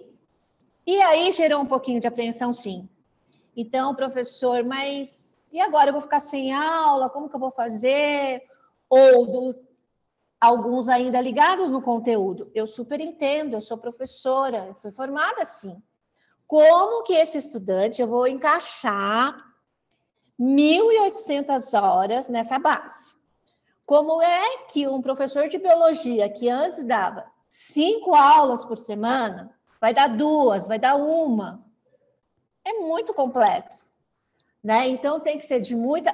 [0.85, 2.89] E aí gerou um pouquinho de apreensão, sim.
[3.55, 7.11] Então, professor, mas e agora eu vou ficar sem aula?
[7.11, 8.43] Como que eu vou fazer?
[8.89, 9.55] Ou do
[10.43, 12.51] alguns ainda ligados no conteúdo.
[12.53, 15.81] Eu super entendo, eu sou professora, eu fui formada assim.
[16.45, 19.37] Como que esse estudante eu vou encaixar
[20.37, 23.15] 1.800 horas nessa base?
[23.85, 29.93] Como é que um professor de biologia que antes dava cinco aulas por semana vai
[29.93, 31.63] dar duas, vai dar uma?
[32.65, 33.85] É muito complexo,
[34.61, 34.89] né?
[34.89, 36.13] Então tem que ser de muita.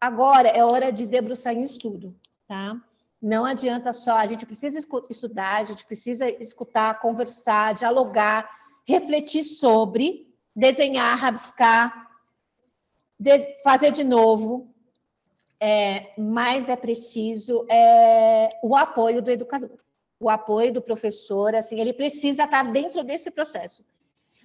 [0.00, 2.16] Agora é hora de debruçar em estudo,
[2.48, 2.80] tá?
[3.20, 8.48] Não adianta só, a gente precisa estudar, a gente precisa escutar, conversar, dialogar,
[8.86, 12.08] refletir sobre, desenhar, rabiscar,
[13.64, 14.72] fazer de novo,
[15.58, 19.78] é, mas é preciso é, o apoio do educador,
[20.20, 23.84] o apoio do professor, assim, ele precisa estar dentro desse processo.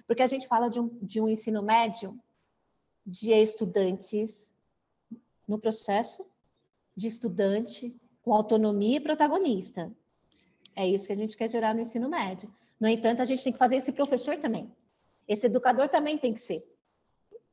[0.06, 2.18] Porque a gente fala de um, de um ensino médio
[3.06, 4.54] de estudantes
[5.46, 6.26] no processo
[6.96, 9.92] de estudante com autonomia e protagonista.
[10.74, 12.52] É isso que a gente quer gerar no ensino médio.
[12.80, 14.72] No entanto, a gente tem que fazer esse professor também.
[15.28, 16.64] Esse educador também tem que ser,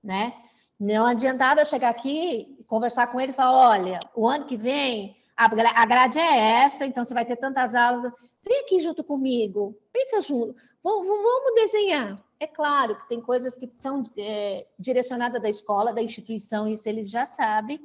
[0.03, 0.33] né?
[0.79, 5.17] Não adiantava eu chegar aqui conversar com ele e falar, olha, o ano que vem
[5.35, 8.11] a grade é essa, então você vai ter tantas aulas.
[8.43, 12.15] Vem aqui junto comigo, pensa junto, vamos desenhar.
[12.39, 17.09] É claro que tem coisas que são é, direcionadas da escola, da instituição, isso eles
[17.09, 17.79] já sabem,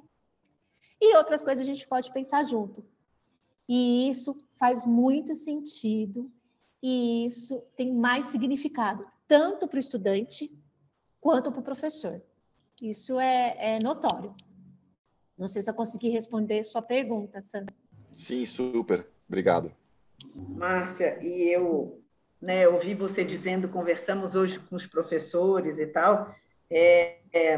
[1.00, 2.84] e outras coisas a gente pode pensar junto.
[3.68, 6.30] E isso faz muito sentido
[6.82, 10.52] e isso tem mais significado, tanto para o estudante
[11.20, 12.22] quanto para o professor.
[12.80, 14.34] Isso é, é, notório.
[15.38, 17.74] Não sei se eu consegui responder sua pergunta, Sandra.
[18.14, 19.06] Sim, super.
[19.26, 19.72] Obrigado.
[20.34, 22.02] Márcia, e eu
[22.40, 26.34] né, ouvi você dizendo, conversamos hoje com os professores e tal,
[26.70, 27.56] é, é,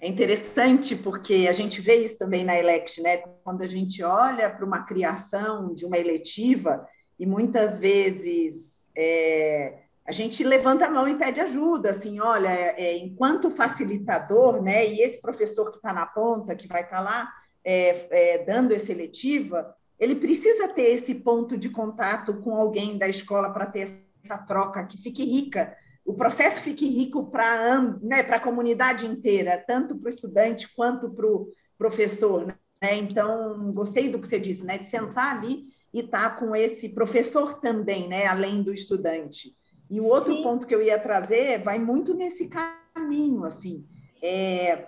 [0.00, 3.18] é interessante porque a gente vê isso também na Elect, né?
[3.44, 6.86] Quando a gente olha para uma criação de uma eletiva
[7.18, 12.96] e muitas vezes é, a gente levanta a mão e pede ajuda, assim, olha, é,
[12.96, 14.86] enquanto facilitador, né?
[14.86, 18.72] E esse professor que está na ponta, que vai estar tá lá é, é, dando
[18.72, 23.80] essa eletiva, ele precisa ter esse ponto de contato com alguém da escola para ter
[24.24, 25.76] essa troca que fique rica
[26.10, 31.24] o processo fique rico para né, a comunidade inteira, tanto para o estudante quanto para
[31.24, 32.46] o professor.
[32.46, 32.96] Né?
[32.96, 34.76] Então, gostei do que você disse, né?
[34.76, 38.26] de sentar ali e estar tá com esse professor também, né?
[38.26, 39.54] além do estudante.
[39.88, 40.42] E o outro Sim.
[40.42, 43.86] ponto que eu ia trazer vai muito nesse caminho, assim.
[44.20, 44.86] É,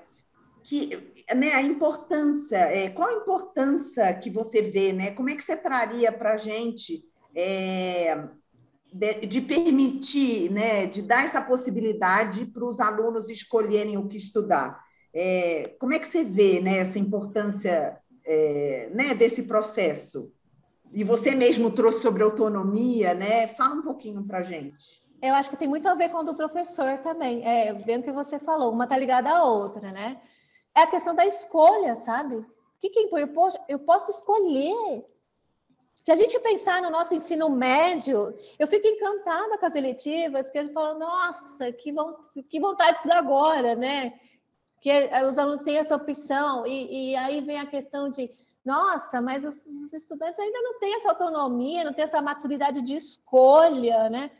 [0.64, 5.12] que né, a importância, é, qual a importância que você vê, né?
[5.12, 7.04] Como é que você traria para a gente
[7.34, 8.28] é,
[8.92, 14.82] de, de, permitir, né, de dar essa possibilidade para os alunos escolherem o que estudar?
[15.14, 20.32] É, como é que você vê né, essa importância é, né, desse processo?
[20.92, 23.48] E você mesmo trouxe sobre autonomia, né?
[23.48, 25.02] Fala um pouquinho para gente.
[25.22, 27.42] Eu acho que tem muito a ver com o do professor também.
[27.46, 30.20] É, vendo que você falou, uma está ligada à outra, né?
[30.74, 32.36] É a questão da escolha, sabe?
[32.36, 32.46] O
[32.80, 33.22] que, que é?
[33.68, 35.06] Eu posso escolher.
[36.02, 40.58] Se a gente pensar no nosso ensino médio, eu fico encantada com as eletivas, que
[40.58, 41.92] a gente nossa, que,
[42.48, 44.18] que vontade de estudar agora, né?
[44.80, 48.28] Que eh, os alunos têm essa opção, e, e aí vem a questão de,
[48.64, 52.96] nossa, mas os, os estudantes ainda não têm essa autonomia, não têm essa maturidade de
[52.96, 54.32] escolha, né?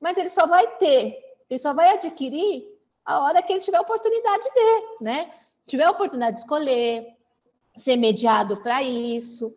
[0.00, 1.16] Mas ele só vai ter,
[1.48, 5.30] ele só vai adquirir a hora que ele tiver oportunidade de, né?
[5.64, 7.16] Tiver a oportunidade de escolher,
[7.76, 9.54] ser mediado para isso,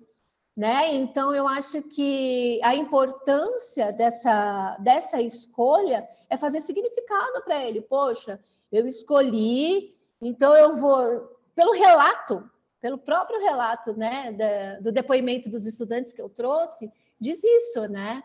[0.61, 0.93] né?
[0.93, 7.81] Então eu acho que a importância dessa dessa escolha é fazer significado para ele.
[7.81, 8.39] Poxa,
[8.71, 12.47] eu escolhi, então eu vou pelo relato,
[12.79, 18.21] pelo próprio relato, né, do depoimento dos estudantes que eu trouxe, diz isso, né?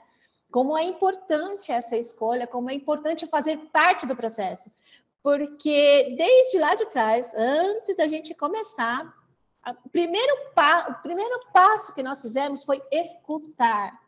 [0.51, 4.71] como é importante essa escolha, como é importante fazer parte do processo.
[5.23, 9.13] Porque desde lá de trás, antes da gente começar,
[9.71, 14.01] o primeiro, pa o primeiro passo que nós fizemos foi escutar.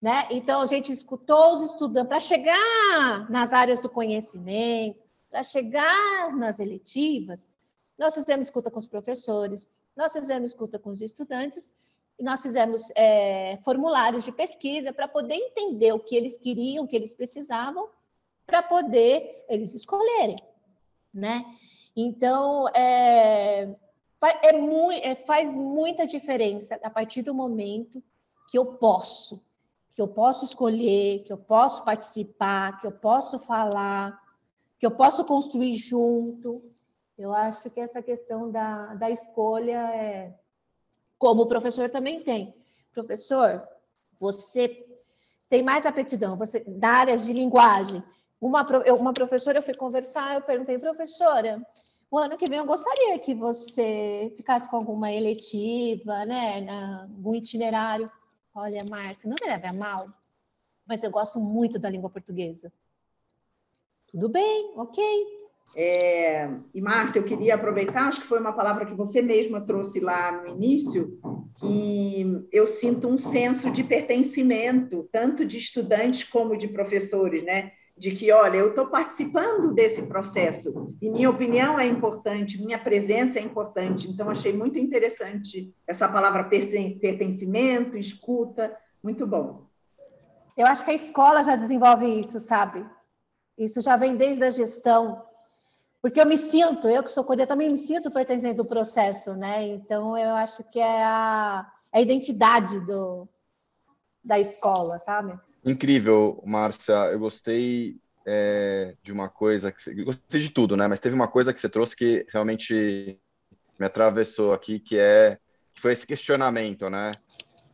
[0.00, 0.26] Né?
[0.30, 6.58] Então, a gente escutou os estudantes para chegar nas áreas do conhecimento, para chegar nas
[6.58, 7.48] eletivas,
[7.96, 11.76] nós fizemos escuta com os professores, nós fizemos escuta com os estudantes
[12.22, 16.96] nós fizemos é, formulários de pesquisa para poder entender o que eles queriam, o que
[16.96, 17.88] eles precisavam,
[18.46, 20.36] para poder eles escolherem,
[21.12, 21.44] né?
[21.96, 23.74] Então, é,
[24.30, 28.02] é, é, faz muita diferença a partir do momento
[28.50, 29.42] que eu posso,
[29.90, 34.20] que eu posso escolher, que eu posso participar, que eu posso falar,
[34.78, 36.62] que eu posso construir junto.
[37.18, 40.34] Eu acho que essa questão da, da escolha é,
[41.18, 42.54] como o professor também tem.
[42.92, 43.66] Professor,
[44.18, 44.86] você
[45.48, 48.02] tem mais aptidão, você da áreas de linguagem.
[48.40, 51.64] Uma, uma professora, eu fui conversar, eu perguntei, professora,
[52.12, 57.34] o ano que vem eu gostaria que você ficasse com alguma eletiva, né, na, algum
[57.34, 58.10] itinerário.
[58.54, 60.04] Olha, Márcia, não me leve a mal,
[60.86, 62.70] mas eu gosto muito da língua portuguesa.
[64.08, 65.02] Tudo bem, ok.
[65.74, 69.98] É, e Márcia, eu queria aproveitar, acho que foi uma palavra que você mesma trouxe
[69.98, 71.18] lá no início,
[71.58, 77.72] que eu sinto um senso de pertencimento, tanto de estudantes como de professores, né?
[78.02, 83.38] De que, olha, eu estou participando desse processo e minha opinião é importante, minha presença
[83.38, 84.10] é importante.
[84.10, 89.68] Então, achei muito interessante essa palavra pertencimento, escuta, muito bom.
[90.56, 92.84] Eu acho que a escola já desenvolve isso, sabe?
[93.56, 95.22] Isso já vem desde a gestão
[96.02, 99.68] porque eu me sinto, eu que sou coreana, também me sinto pertencente do processo, né?
[99.68, 103.28] Então eu acho que é a, é a identidade do,
[104.24, 105.38] da escola, sabe?
[105.64, 107.10] Incrível, Márcia.
[107.12, 107.96] Eu gostei
[108.26, 110.86] é, de uma coisa que você, gostei de tudo, né?
[110.86, 113.18] Mas teve uma coisa que você trouxe que realmente
[113.78, 115.38] me atravessou aqui, que é
[115.74, 117.10] que foi esse questionamento, né?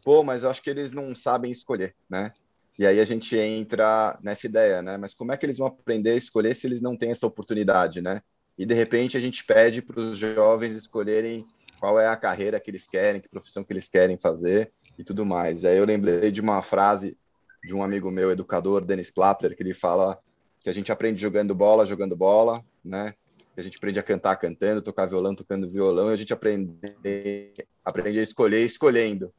[0.05, 2.33] Pô, mas eu acho que eles não sabem escolher, né?
[2.79, 4.97] E aí a gente entra nessa ideia, né?
[4.97, 8.01] Mas como é que eles vão aprender a escolher se eles não têm essa oportunidade,
[8.01, 8.23] né?
[8.57, 11.47] E de repente a gente pede para os jovens escolherem
[11.81, 15.27] qual é a carreira que eles querem, que profissão que eles querem fazer e tudo
[15.27, 15.65] mais.
[15.65, 17.17] Aí eu lembrei de uma frase
[17.65, 20.19] de um amigo meu, educador, Dennis Platter, que ele fala
[20.61, 23.15] que a gente aprende jogando bola, jogando bola, né?
[23.55, 26.79] Que a gente aprende a cantar cantando, tocar violão, tocando violão, e a gente aprende,
[27.85, 29.33] aprende a escolher escolhendo.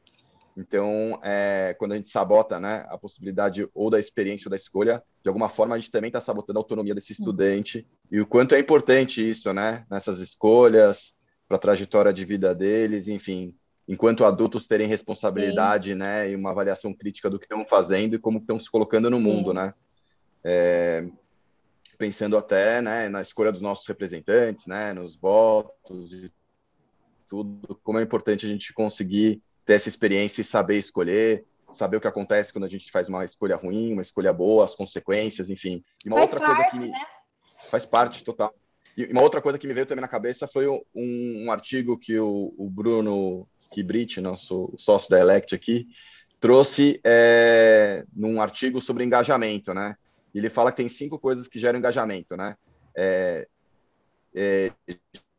[0.56, 5.02] Então, é, quando a gente sabota né, a possibilidade ou da experiência ou da escolha,
[5.22, 8.54] de alguma forma a gente também está sabotando a autonomia desse estudante e o quanto
[8.54, 13.54] é importante isso, né, nessas escolhas, para a trajetória de vida deles, enfim,
[13.90, 15.96] enquanto adultos terem responsabilidade, Sim.
[15.96, 19.18] né, e uma avaliação crítica do que estão fazendo e como estão se colocando no
[19.18, 19.56] mundo, Sim.
[19.56, 19.74] né.
[20.44, 21.08] É,
[21.98, 26.32] pensando até, né, na escolha dos nossos representantes, né, nos votos e
[27.26, 32.00] tudo, como é importante a gente conseguir ter essa experiência e saber escolher, saber o
[32.00, 35.82] que acontece quando a gente faz uma escolha ruim, uma escolha boa, as consequências, enfim.
[36.04, 37.06] E uma faz outra parte, coisa que né?
[37.68, 38.54] faz parte total.
[38.96, 42.18] E uma outra coisa que me veio também na cabeça foi um, um artigo que
[42.18, 45.88] o, o Bruno Kibrit, nosso sócio da Elect aqui,
[46.40, 49.96] trouxe é, num artigo sobre engajamento, né?
[50.34, 52.56] Ele fala que tem cinco coisas que geram engajamento, né?
[52.96, 53.46] É,
[54.34, 54.72] é,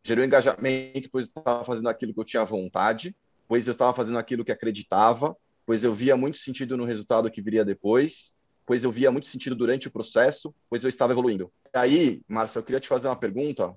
[0.04, 3.16] gerou engajamento, pois eu estava fazendo aquilo que eu tinha vontade,
[3.48, 7.42] pois eu estava fazendo aquilo que acreditava, pois eu via muito sentido no resultado que
[7.42, 11.52] viria depois, pois eu via muito sentido durante o processo, pois eu estava evoluindo.
[11.74, 13.74] Aí, Márcia, eu queria te fazer uma pergunta,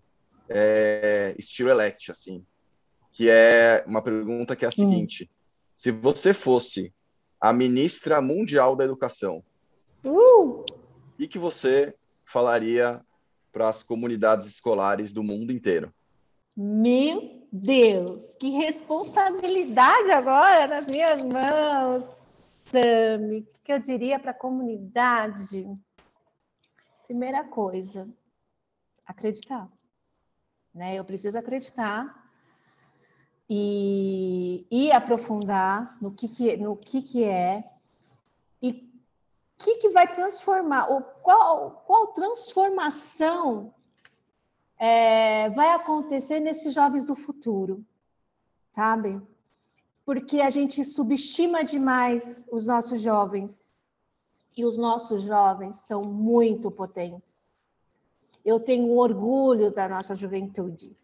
[0.48, 2.44] é, estilo elect, assim,
[3.14, 5.34] que é uma pergunta que é a seguinte: hum.
[5.74, 6.92] se você fosse
[7.40, 9.42] a ministra mundial da educação,
[10.04, 10.64] uh!
[11.18, 13.00] e que você falaria
[13.52, 15.94] para as comunidades escolares do mundo inteiro?
[16.56, 22.04] Meu Deus, que responsabilidade agora nas minhas mãos,
[22.64, 23.40] Sami.
[23.40, 25.66] O que eu diria para a comunidade?
[27.06, 28.08] Primeira coisa,
[29.06, 29.70] acreditar.
[30.74, 30.98] Né?
[30.98, 32.23] Eu preciso acreditar
[33.48, 37.70] e, e aprofundar no que, que, no que, que é
[38.60, 43.74] e o que, que vai transformar, ou qual, qual transformação
[44.78, 47.84] é, vai acontecer nesses jovens do futuro,
[48.72, 49.20] sabe?
[50.04, 53.72] Porque a gente subestima demais os nossos jovens
[54.56, 57.34] e os nossos jovens são muito potentes.
[58.44, 60.94] Eu tenho orgulho da nossa juventude.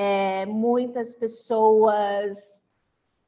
[0.00, 2.38] É, muitas pessoas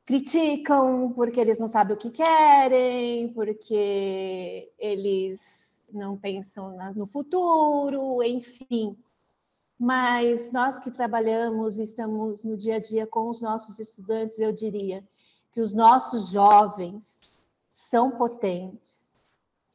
[0.04, 8.96] criticam porque eles não sabem o que querem, porque eles não pensam no futuro, enfim.
[9.76, 14.52] Mas nós que trabalhamos e estamos no dia a dia com os nossos estudantes, eu
[14.52, 15.02] diria
[15.50, 17.36] que os nossos jovens
[17.68, 19.28] são potentes,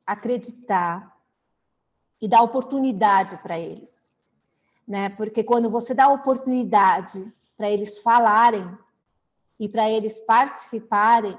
[0.07, 1.13] acreditar
[2.21, 3.94] e dar oportunidade para eles,
[4.87, 5.09] né?
[5.09, 8.69] Porque quando você dá oportunidade para eles falarem
[9.59, 11.37] e para eles participarem,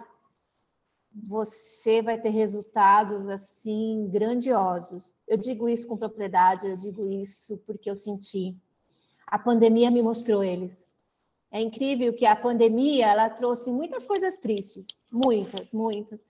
[1.13, 5.15] você vai ter resultados assim grandiosos.
[5.27, 8.55] Eu digo isso com propriedade, eu digo isso porque eu senti.
[9.27, 10.77] A pandemia me mostrou eles.
[11.51, 16.21] É incrível que a pandemia ela trouxe muitas coisas tristes, muitas, muitas.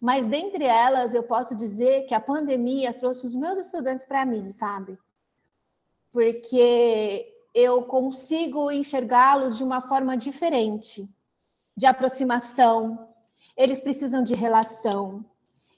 [0.00, 4.50] Mas dentre elas, eu posso dizer que a pandemia trouxe os meus estudantes para mim,
[4.52, 4.96] sabe?
[6.10, 11.08] Porque eu consigo enxergá-los de uma forma diferente,
[11.76, 13.08] de aproximação,
[13.56, 15.24] eles precisam de relação,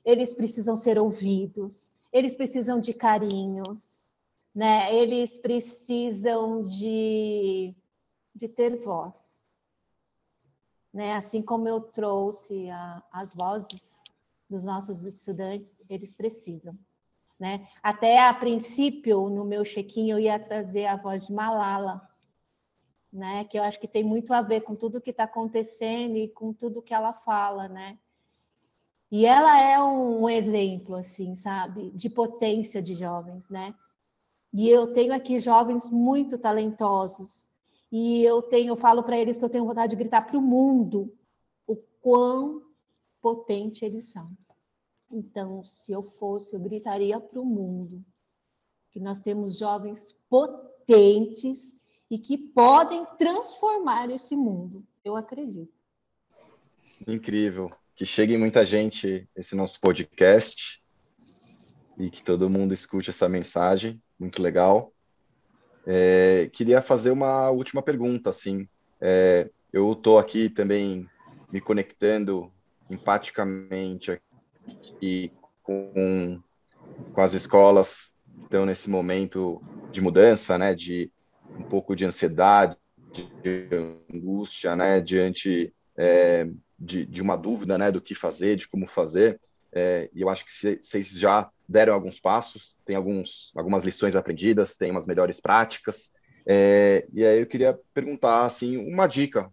[0.05, 4.03] eles precisam ser ouvidos, eles precisam de carinhos,
[4.55, 4.95] né?
[4.95, 7.75] Eles precisam de,
[8.35, 9.49] de ter voz,
[10.93, 11.15] né?
[11.15, 13.95] Assim como eu trouxe a, as vozes
[14.49, 16.79] dos nossos estudantes, eles precisam.
[17.43, 17.67] Né?
[17.83, 22.09] Até a princípio, no meu check-in, eu ia trazer a voz de Malala,
[23.13, 23.43] né?
[23.47, 26.53] Que eu acho que tem muito a ver com tudo que está acontecendo e com
[26.53, 27.99] tudo que ela fala, né?
[29.11, 33.75] E ela é um exemplo, assim, sabe, de potência de jovens, né?
[34.55, 37.51] E eu tenho aqui jovens muito talentosos.
[37.91, 40.41] E eu tenho, eu falo para eles que eu tenho vontade de gritar para o
[40.41, 41.13] mundo
[41.67, 42.63] o quão
[43.21, 44.31] potente eles são.
[45.13, 48.03] Então, se eu fosse, eu gritaria para o mundo
[48.91, 51.77] que nós temos jovens potentes
[52.11, 54.85] e que podem transformar esse mundo.
[55.05, 55.73] Eu acredito.
[57.07, 57.71] Incrível.
[57.95, 60.83] Que chegue muita gente esse nosso podcast
[61.99, 64.03] e que todo mundo escute essa mensagem.
[64.19, 64.93] Muito legal.
[65.87, 68.69] É, queria fazer uma última pergunta, assim.
[69.01, 71.09] É, eu estou aqui também
[71.51, 72.53] me conectando
[72.91, 74.21] empaticamente
[74.67, 76.41] aqui com,
[77.13, 81.11] com as escolas estão nesse momento de mudança, né, de
[81.59, 82.77] um pouco de ansiedade,
[83.43, 83.69] de
[84.11, 86.49] angústia, né, diante é,
[86.79, 89.41] de, de, uma dúvida, né, do que fazer, de como fazer.
[89.75, 94.77] É, e eu acho que vocês já deram alguns passos, tem alguns, algumas lições aprendidas,
[94.77, 96.11] tem umas melhores práticas.
[96.47, 99.51] É, e aí eu queria perguntar, assim, uma dica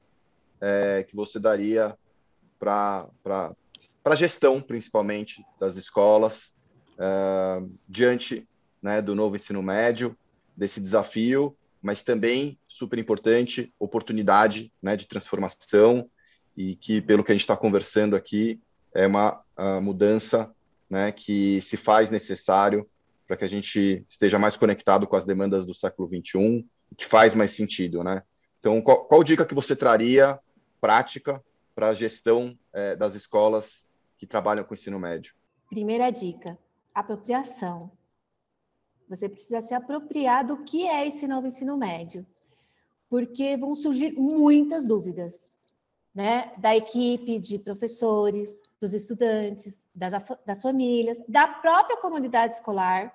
[0.59, 1.97] é, que você daria
[2.59, 3.07] para
[4.03, 6.55] a gestão, principalmente, das escolas,
[6.97, 8.47] é, diante
[8.81, 10.17] né, do novo ensino médio,
[10.55, 16.09] desse desafio mas também super importante oportunidade né, de transformação
[16.55, 18.59] e que pelo que a gente está conversando aqui
[18.93, 19.41] é uma
[19.81, 20.51] mudança
[20.89, 22.89] né, que se faz necessário
[23.27, 27.05] para que a gente esteja mais conectado com as demandas do século 21 e que
[27.05, 28.23] faz mais sentido, né?
[28.59, 30.39] Então, qual, qual dica que você traria
[30.81, 31.41] prática
[31.75, 33.85] para a gestão é, das escolas
[34.19, 35.33] que trabalham com ensino médio?
[35.69, 36.59] Primeira dica:
[36.93, 37.89] apropriação.
[39.07, 42.27] Você precisa se apropriar do que é esse novo ensino médio,
[43.09, 45.39] porque vão surgir muitas dúvidas,
[46.13, 46.51] né?
[46.57, 50.13] Da equipe, de professores, dos estudantes, das,
[50.45, 53.11] das famílias, da própria comunidade escolar,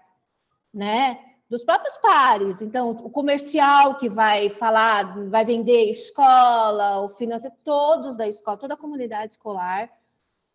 [0.73, 1.33] né?
[1.49, 2.63] Dos próprios pares.
[2.63, 8.75] Então, o comercial que vai falar, vai vender escola, o financeiro, todos da escola, toda
[8.75, 9.91] a comunidade escolar.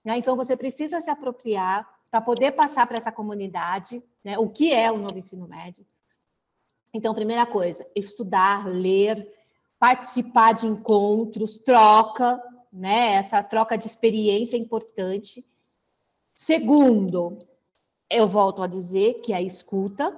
[0.09, 0.17] Né?
[0.17, 4.91] Então, você precisa se apropriar para poder passar para essa comunidade né, o que é
[4.91, 5.85] o novo ensino médio.
[6.91, 9.31] Então, primeira coisa, estudar, ler,
[9.77, 12.41] participar de encontros, troca,
[12.73, 13.13] né?
[13.13, 15.45] Essa troca de experiência é importante.
[16.33, 17.37] Segundo,
[18.09, 20.17] eu volto a dizer que é a escuta,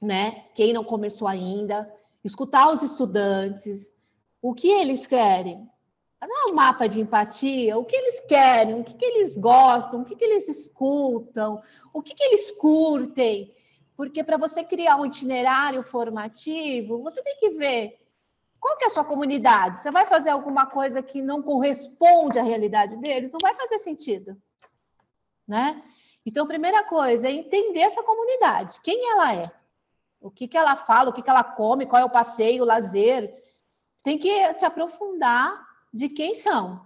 [0.00, 0.44] né?
[0.54, 3.92] Quem não começou ainda, escutar os estudantes,
[4.40, 5.68] o que eles querem,
[6.26, 10.16] um mapa de empatia, o que eles querem, o que, que eles gostam, o que,
[10.16, 11.62] que eles escutam,
[11.92, 13.54] o que, que eles curtem.
[13.96, 17.98] Porque para você criar um itinerário formativo, você tem que ver
[18.58, 19.78] qual que é a sua comunidade.
[19.78, 23.30] Você vai fazer alguma coisa que não corresponde à realidade deles?
[23.30, 24.36] Não vai fazer sentido,
[25.46, 25.82] né?
[26.26, 29.50] Então, primeira coisa é entender essa comunidade, quem ela é,
[30.20, 32.66] o que, que ela fala, o que, que ela come, qual é o passeio, o
[32.66, 33.32] lazer.
[34.02, 36.84] Tem que se aprofundar de quem são,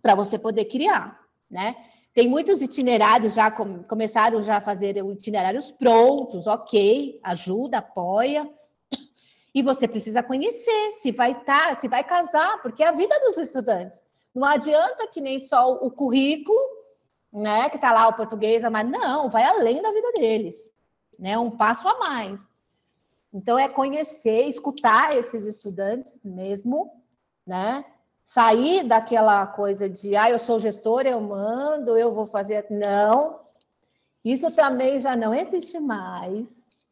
[0.00, 1.76] para você poder criar, né?
[2.14, 8.48] Tem muitos itinerários já com, começaram já a fazer itinerários prontos, ok, ajuda, apoia.
[9.54, 13.18] E você precisa conhecer se vai estar, tá, se vai casar, porque é a vida
[13.20, 14.04] dos estudantes.
[14.34, 16.58] Não adianta que nem só o currículo,
[17.32, 20.72] né, que está lá o português, mas não, vai além da vida deles,
[21.18, 21.38] né?
[21.38, 22.40] Um passo a mais.
[23.32, 26.92] Então é conhecer, escutar esses estudantes mesmo,
[27.46, 27.84] né?
[28.24, 32.66] Sair daquela coisa de, ah, eu sou gestora, eu mando, eu vou fazer.
[32.70, 33.36] Não,
[34.24, 36.48] isso também já não existe mais.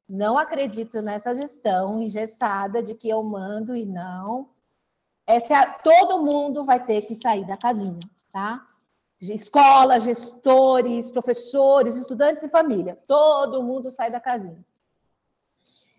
[0.08, 4.48] Não acredito nessa gestão engessada de que eu mando e não.
[5.26, 8.00] Essa, é todo mundo vai ter que sair da casinha,
[8.32, 8.66] tá?
[9.20, 12.98] Escola, gestores, professores, estudantes e família.
[13.06, 14.64] Todo mundo sai da casinha.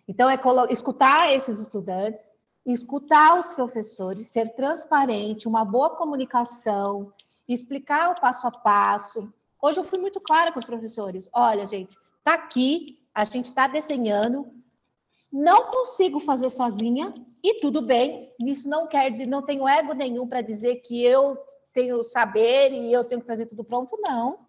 [0.07, 0.37] Então, é
[0.69, 2.29] escutar esses estudantes,
[2.65, 7.11] escutar os professores, ser transparente, uma boa comunicação,
[7.47, 9.33] explicar o passo a passo.
[9.61, 11.29] Hoje eu fui muito clara com os professores.
[11.33, 14.51] Olha, gente, tá aqui, a gente está desenhando.
[15.31, 18.33] Não consigo fazer sozinha e tudo bem.
[18.45, 21.37] Isso não quer, não tenho ego nenhum para dizer que eu
[21.73, 24.45] tenho saber e eu tenho que fazer tudo pronto, não.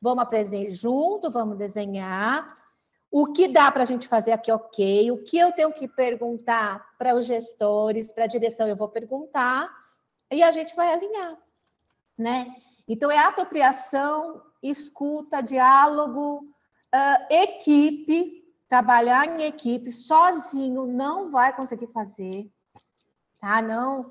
[0.00, 2.61] Vamos aprender junto, vamos desenhar
[3.12, 6.96] o que dá para a gente fazer aqui, ok, o que eu tenho que perguntar
[6.96, 9.70] para os gestores, para a direção, eu vou perguntar,
[10.30, 11.36] e a gente vai alinhar,
[12.16, 12.56] né?
[12.88, 22.50] Então, é apropriação, escuta, diálogo, uh, equipe, trabalhar em equipe, sozinho não vai conseguir fazer,
[23.38, 23.60] tá?
[23.60, 24.10] Não,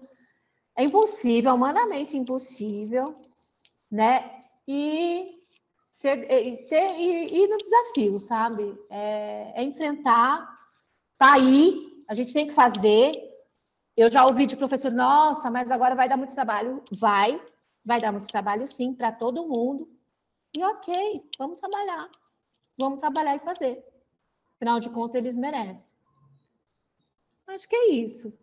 [0.75, 3.19] é impossível, humanamente impossível,
[3.89, 4.43] né?
[4.67, 5.40] E
[6.01, 8.75] ser, e, ter, e, ir no desafio, sabe?
[8.89, 10.49] É, é enfrentar,
[11.17, 13.11] tá aí, a gente tem que fazer.
[13.95, 16.83] Eu já ouvi de professor, nossa, mas agora vai dar muito trabalho.
[16.91, 17.39] Vai,
[17.85, 19.87] vai dar muito trabalho sim, para todo mundo.
[20.57, 22.09] E ok, vamos trabalhar.
[22.79, 23.85] Vamos trabalhar e fazer.
[24.55, 25.83] Afinal de contas, eles merecem.
[27.47, 28.33] Acho que é isso.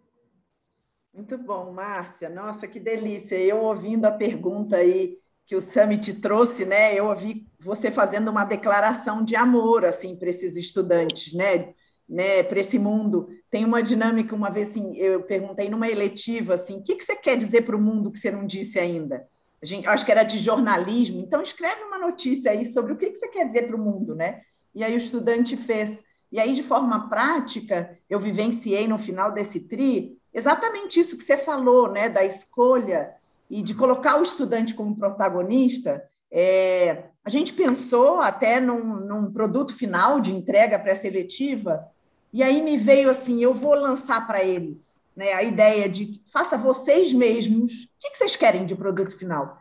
[1.12, 2.28] Muito bom, Márcia.
[2.28, 3.36] Nossa, que delícia.
[3.36, 5.18] Eu ouvindo a pergunta aí
[5.48, 6.94] que o Summit trouxe, né?
[6.94, 11.72] Eu ouvi você fazendo uma declaração de amor assim para esses estudantes, né?
[12.06, 13.28] Né, para esse mundo.
[13.50, 17.16] Tem uma dinâmica, uma vez assim, eu perguntei numa eletiva assim, o que, que você
[17.16, 19.26] quer dizer para o mundo que você não disse ainda?
[19.62, 23.10] A gente, acho que era de jornalismo, então escreve uma notícia aí sobre o que,
[23.10, 24.42] que você quer dizer para o mundo, né?
[24.74, 26.02] E aí o estudante fez.
[26.30, 31.36] E aí, de forma prática, eu vivenciei no final desse TRI exatamente isso que você
[31.38, 32.08] falou, né?
[32.08, 33.17] Da escolha
[33.50, 39.74] e de colocar o estudante como protagonista, é, a gente pensou até num, num produto
[39.74, 41.86] final de entrega pré-seletiva,
[42.32, 46.56] e aí me veio assim: eu vou lançar para eles né, a ideia de faça
[46.56, 49.58] vocês mesmos, o que, vocês querem de produto final?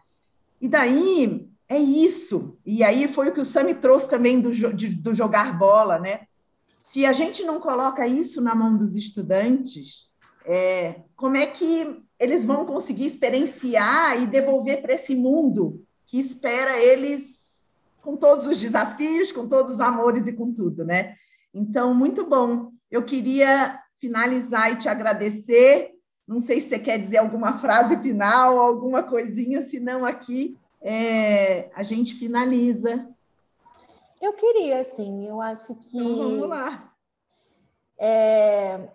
[0.62, 2.58] E daí é isso.
[2.64, 6.28] E aí foi o que o Sami trouxe também do, de, do jogar bola, né?
[6.80, 10.08] Se a gente não coloca isso na mão dos estudantes,
[10.46, 16.80] é, como é que eles vão conseguir experienciar e devolver para esse mundo que espera
[16.80, 17.38] eles
[18.02, 21.16] com todos os desafios, com todos os amores e com tudo, né?
[21.54, 22.72] Então, muito bom.
[22.90, 25.92] Eu queria finalizar e te agradecer.
[26.28, 31.84] Não sei se você quer dizer alguma frase final, alguma coisinha, senão aqui é, a
[31.84, 33.08] gente finaliza.
[34.22, 35.28] Eu queria, sim.
[35.28, 35.98] Eu acho que.
[35.98, 36.94] Então, vamos lá.
[38.00, 38.90] É,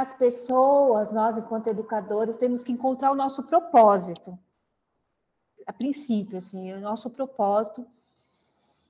[0.00, 4.38] as pessoas, nós, enquanto educadores, temos que encontrar o nosso propósito.
[5.66, 7.86] A princípio, assim, o nosso propósito.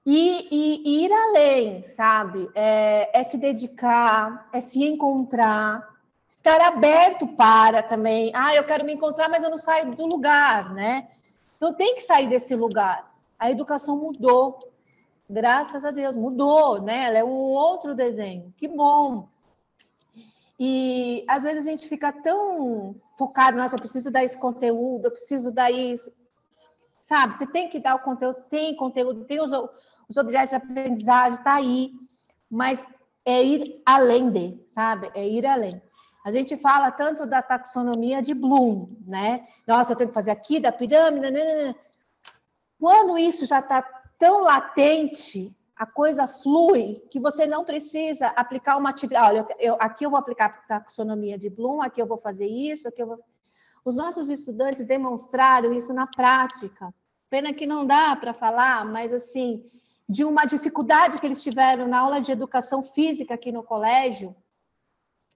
[0.07, 2.49] e, e, e ir além, sabe?
[2.55, 5.87] É, é se dedicar, é se encontrar,
[6.31, 8.31] estar aberto para também.
[8.35, 11.09] Ah, eu quero me encontrar, mas eu não saio do lugar, né?
[11.57, 13.13] Então tem que sair desse lugar.
[13.39, 14.59] A educação mudou,
[15.29, 17.05] graças a Deus, mudou, né?
[17.07, 18.55] Ela é um outro desenho.
[18.57, 19.29] Que bom.
[20.59, 25.11] E às vezes a gente fica tão focado, nossa, eu preciso dar esse conteúdo, eu
[25.11, 26.13] preciso dar isso.
[27.03, 29.53] Sabe, você tem que dar o conteúdo, tem conteúdo, tem os,
[30.09, 31.93] os objetos de aprendizagem, tá aí,
[32.51, 32.85] mas
[33.25, 35.11] é ir além de, sabe?
[35.15, 35.81] É ir além.
[36.25, 39.47] A gente fala tanto da taxonomia de Bloom, né?
[39.67, 41.31] Nossa, eu tenho que fazer aqui da pirâmide.
[41.31, 41.75] Né?
[42.79, 43.83] Quando isso já está
[44.19, 49.29] tão latente, a coisa flui que você não precisa aplicar uma atividade.
[49.29, 52.89] Olha, eu, aqui eu vou aplicar a taxonomia de Bloom, aqui eu vou fazer isso,
[52.89, 53.21] aqui eu vou.
[53.85, 56.93] Os nossos estudantes demonstraram isso na prática.
[57.31, 59.65] Pena que não dá para falar, mas assim,
[60.09, 64.35] de uma dificuldade que eles tiveram na aula de educação física aqui no colégio,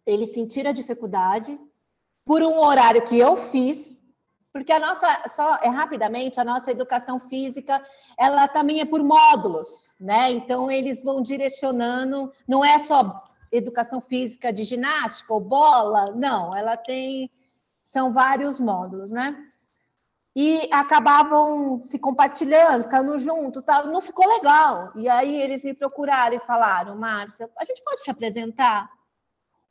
[0.04, 1.56] eles sentiram a dificuldade
[2.24, 4.01] por um horário que eu fiz,
[4.52, 7.82] porque a nossa, só é rapidamente, a nossa educação física,
[8.18, 10.30] ela também é por módulos, né?
[10.30, 16.76] Então eles vão direcionando, não é só educação física de ginástica ou bola, não, ela
[16.76, 17.30] tem
[17.82, 19.36] são vários módulos, né?
[20.34, 24.90] E acabavam se compartilhando, ficando junto, tal, não ficou legal.
[24.96, 28.90] E aí eles me procuraram e falaram, Márcia, a gente pode te apresentar?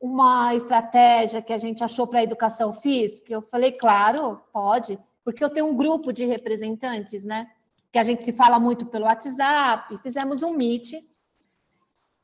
[0.01, 3.31] Uma estratégia que a gente achou para a educação física?
[3.31, 7.49] Eu falei, claro, pode, porque eu tenho um grupo de representantes, né?
[7.91, 10.93] Que a gente se fala muito pelo WhatsApp, fizemos um meet.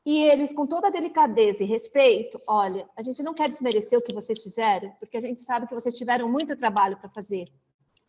[0.04, 4.14] E eles, com toda delicadeza e respeito, olha, a gente não quer desmerecer o que
[4.14, 7.46] vocês fizeram, porque a gente sabe que vocês tiveram muito trabalho para fazer.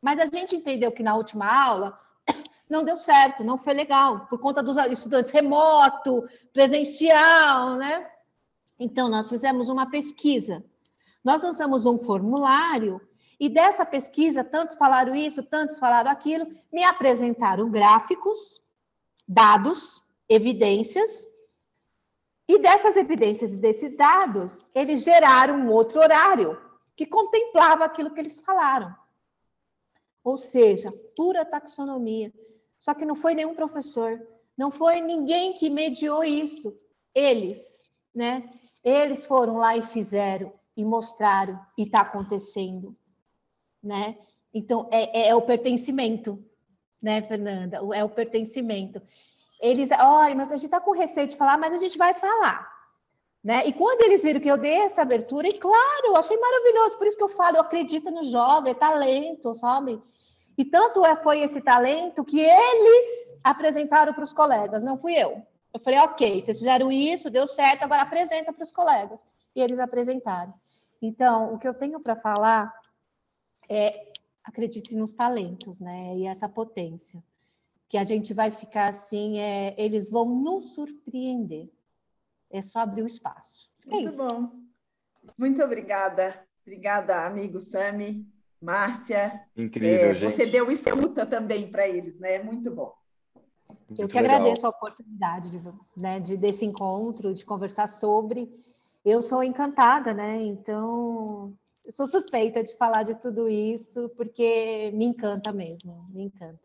[0.02, 1.96] Mas a gente entendeu que na última aula
[2.70, 8.10] não deu certo, não foi legal, por conta dos estudantes remoto, presencial, né?
[8.80, 10.64] Então, nós fizemos uma pesquisa.
[11.24, 13.02] Nós lançamos um formulário
[13.40, 18.62] e dessa pesquisa, tantos falaram isso, tantos falaram aquilo, me apresentaram gráficos,
[19.28, 21.28] dados, evidências,
[22.50, 26.60] e dessas evidências e desses dados, eles geraram um outro horário
[26.96, 28.94] que contemplava aquilo que eles falaram.
[30.24, 32.34] Ou seja, pura taxonomia.
[32.80, 34.20] Só que não foi nenhum professor,
[34.58, 36.76] não foi ninguém que mediou isso.
[37.14, 37.84] Eles,
[38.16, 38.42] né?
[38.84, 42.96] Eles foram lá e fizeram e mostraram e está acontecendo,
[43.84, 44.18] né?
[44.54, 46.44] Então é, é, é, o pertencimento,
[47.02, 47.82] né, Fernanda?
[47.94, 49.02] É o pertencimento.
[49.62, 52.66] Eles, olha, mas a gente está com receio de falar, mas a gente vai falar,
[53.44, 53.68] né?
[53.68, 56.98] E quando eles viram que eu dei essa abertura, e claro, achei maravilhoso.
[56.98, 60.02] Por isso que eu falo, eu acredito no jovem, é talento, sabe?
[60.58, 65.42] E tanto é, foi esse talento que eles apresentaram para os colegas, não fui eu.
[65.74, 69.20] Eu falei, ok, vocês fizeram isso, deu certo, agora apresenta para os colegas.
[69.56, 70.54] E eles apresentaram.
[71.02, 72.74] Então, o que eu tenho para falar
[73.70, 74.12] é
[74.44, 76.16] acredite nos talentos, né?
[76.18, 77.24] E essa potência.
[77.88, 81.70] Que a gente vai ficar assim, é, eles vão nos surpreender.
[82.50, 83.70] É só abrir o espaço.
[83.88, 84.52] É Muito bom.
[85.38, 86.44] Muito obrigada.
[86.62, 88.28] Obrigada, amigo Sami,
[88.62, 89.44] Márcia.
[89.56, 90.32] Incrível, é, gente.
[90.32, 92.44] Você deu escuta também para eles, né?
[92.44, 92.99] Muito bom.
[93.90, 94.38] Muito eu que legal.
[94.38, 95.62] agradeço a oportunidade de,
[95.98, 98.48] né, de, desse encontro, de conversar sobre.
[99.04, 100.42] Eu sou encantada, né?
[100.44, 106.60] Então, eu sou suspeita de falar de tudo isso, porque me encanta mesmo, me encanta.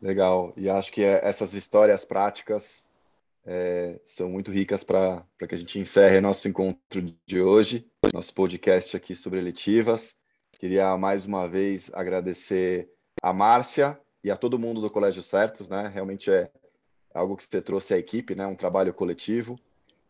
[0.00, 0.52] Legal.
[0.56, 2.88] E acho que é, essas histórias práticas
[3.44, 8.96] é, são muito ricas para que a gente encerre nosso encontro de hoje, nosso podcast
[8.96, 10.16] aqui sobre eletivas.
[10.60, 12.88] Queria mais uma vez agradecer
[13.22, 15.90] a Márcia e a todo mundo do Colégio Certos, né?
[15.92, 16.50] Realmente é
[17.14, 18.46] algo que você trouxe à equipe, né?
[18.46, 19.58] Um trabalho coletivo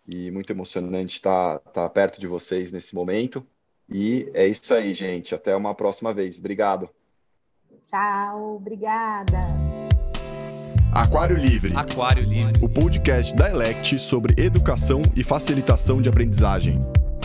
[0.07, 3.47] e muito emocionante estar, estar perto de vocês nesse momento.
[3.89, 5.35] E é isso aí, gente.
[5.35, 6.39] Até uma próxima vez.
[6.39, 6.89] Obrigado.
[7.85, 9.39] Tchau, obrigada.
[10.93, 11.73] Aquário Livre.
[11.77, 12.65] Aquário Livre.
[12.65, 16.81] O podcast da Elect sobre educação e facilitação de aprendizagem.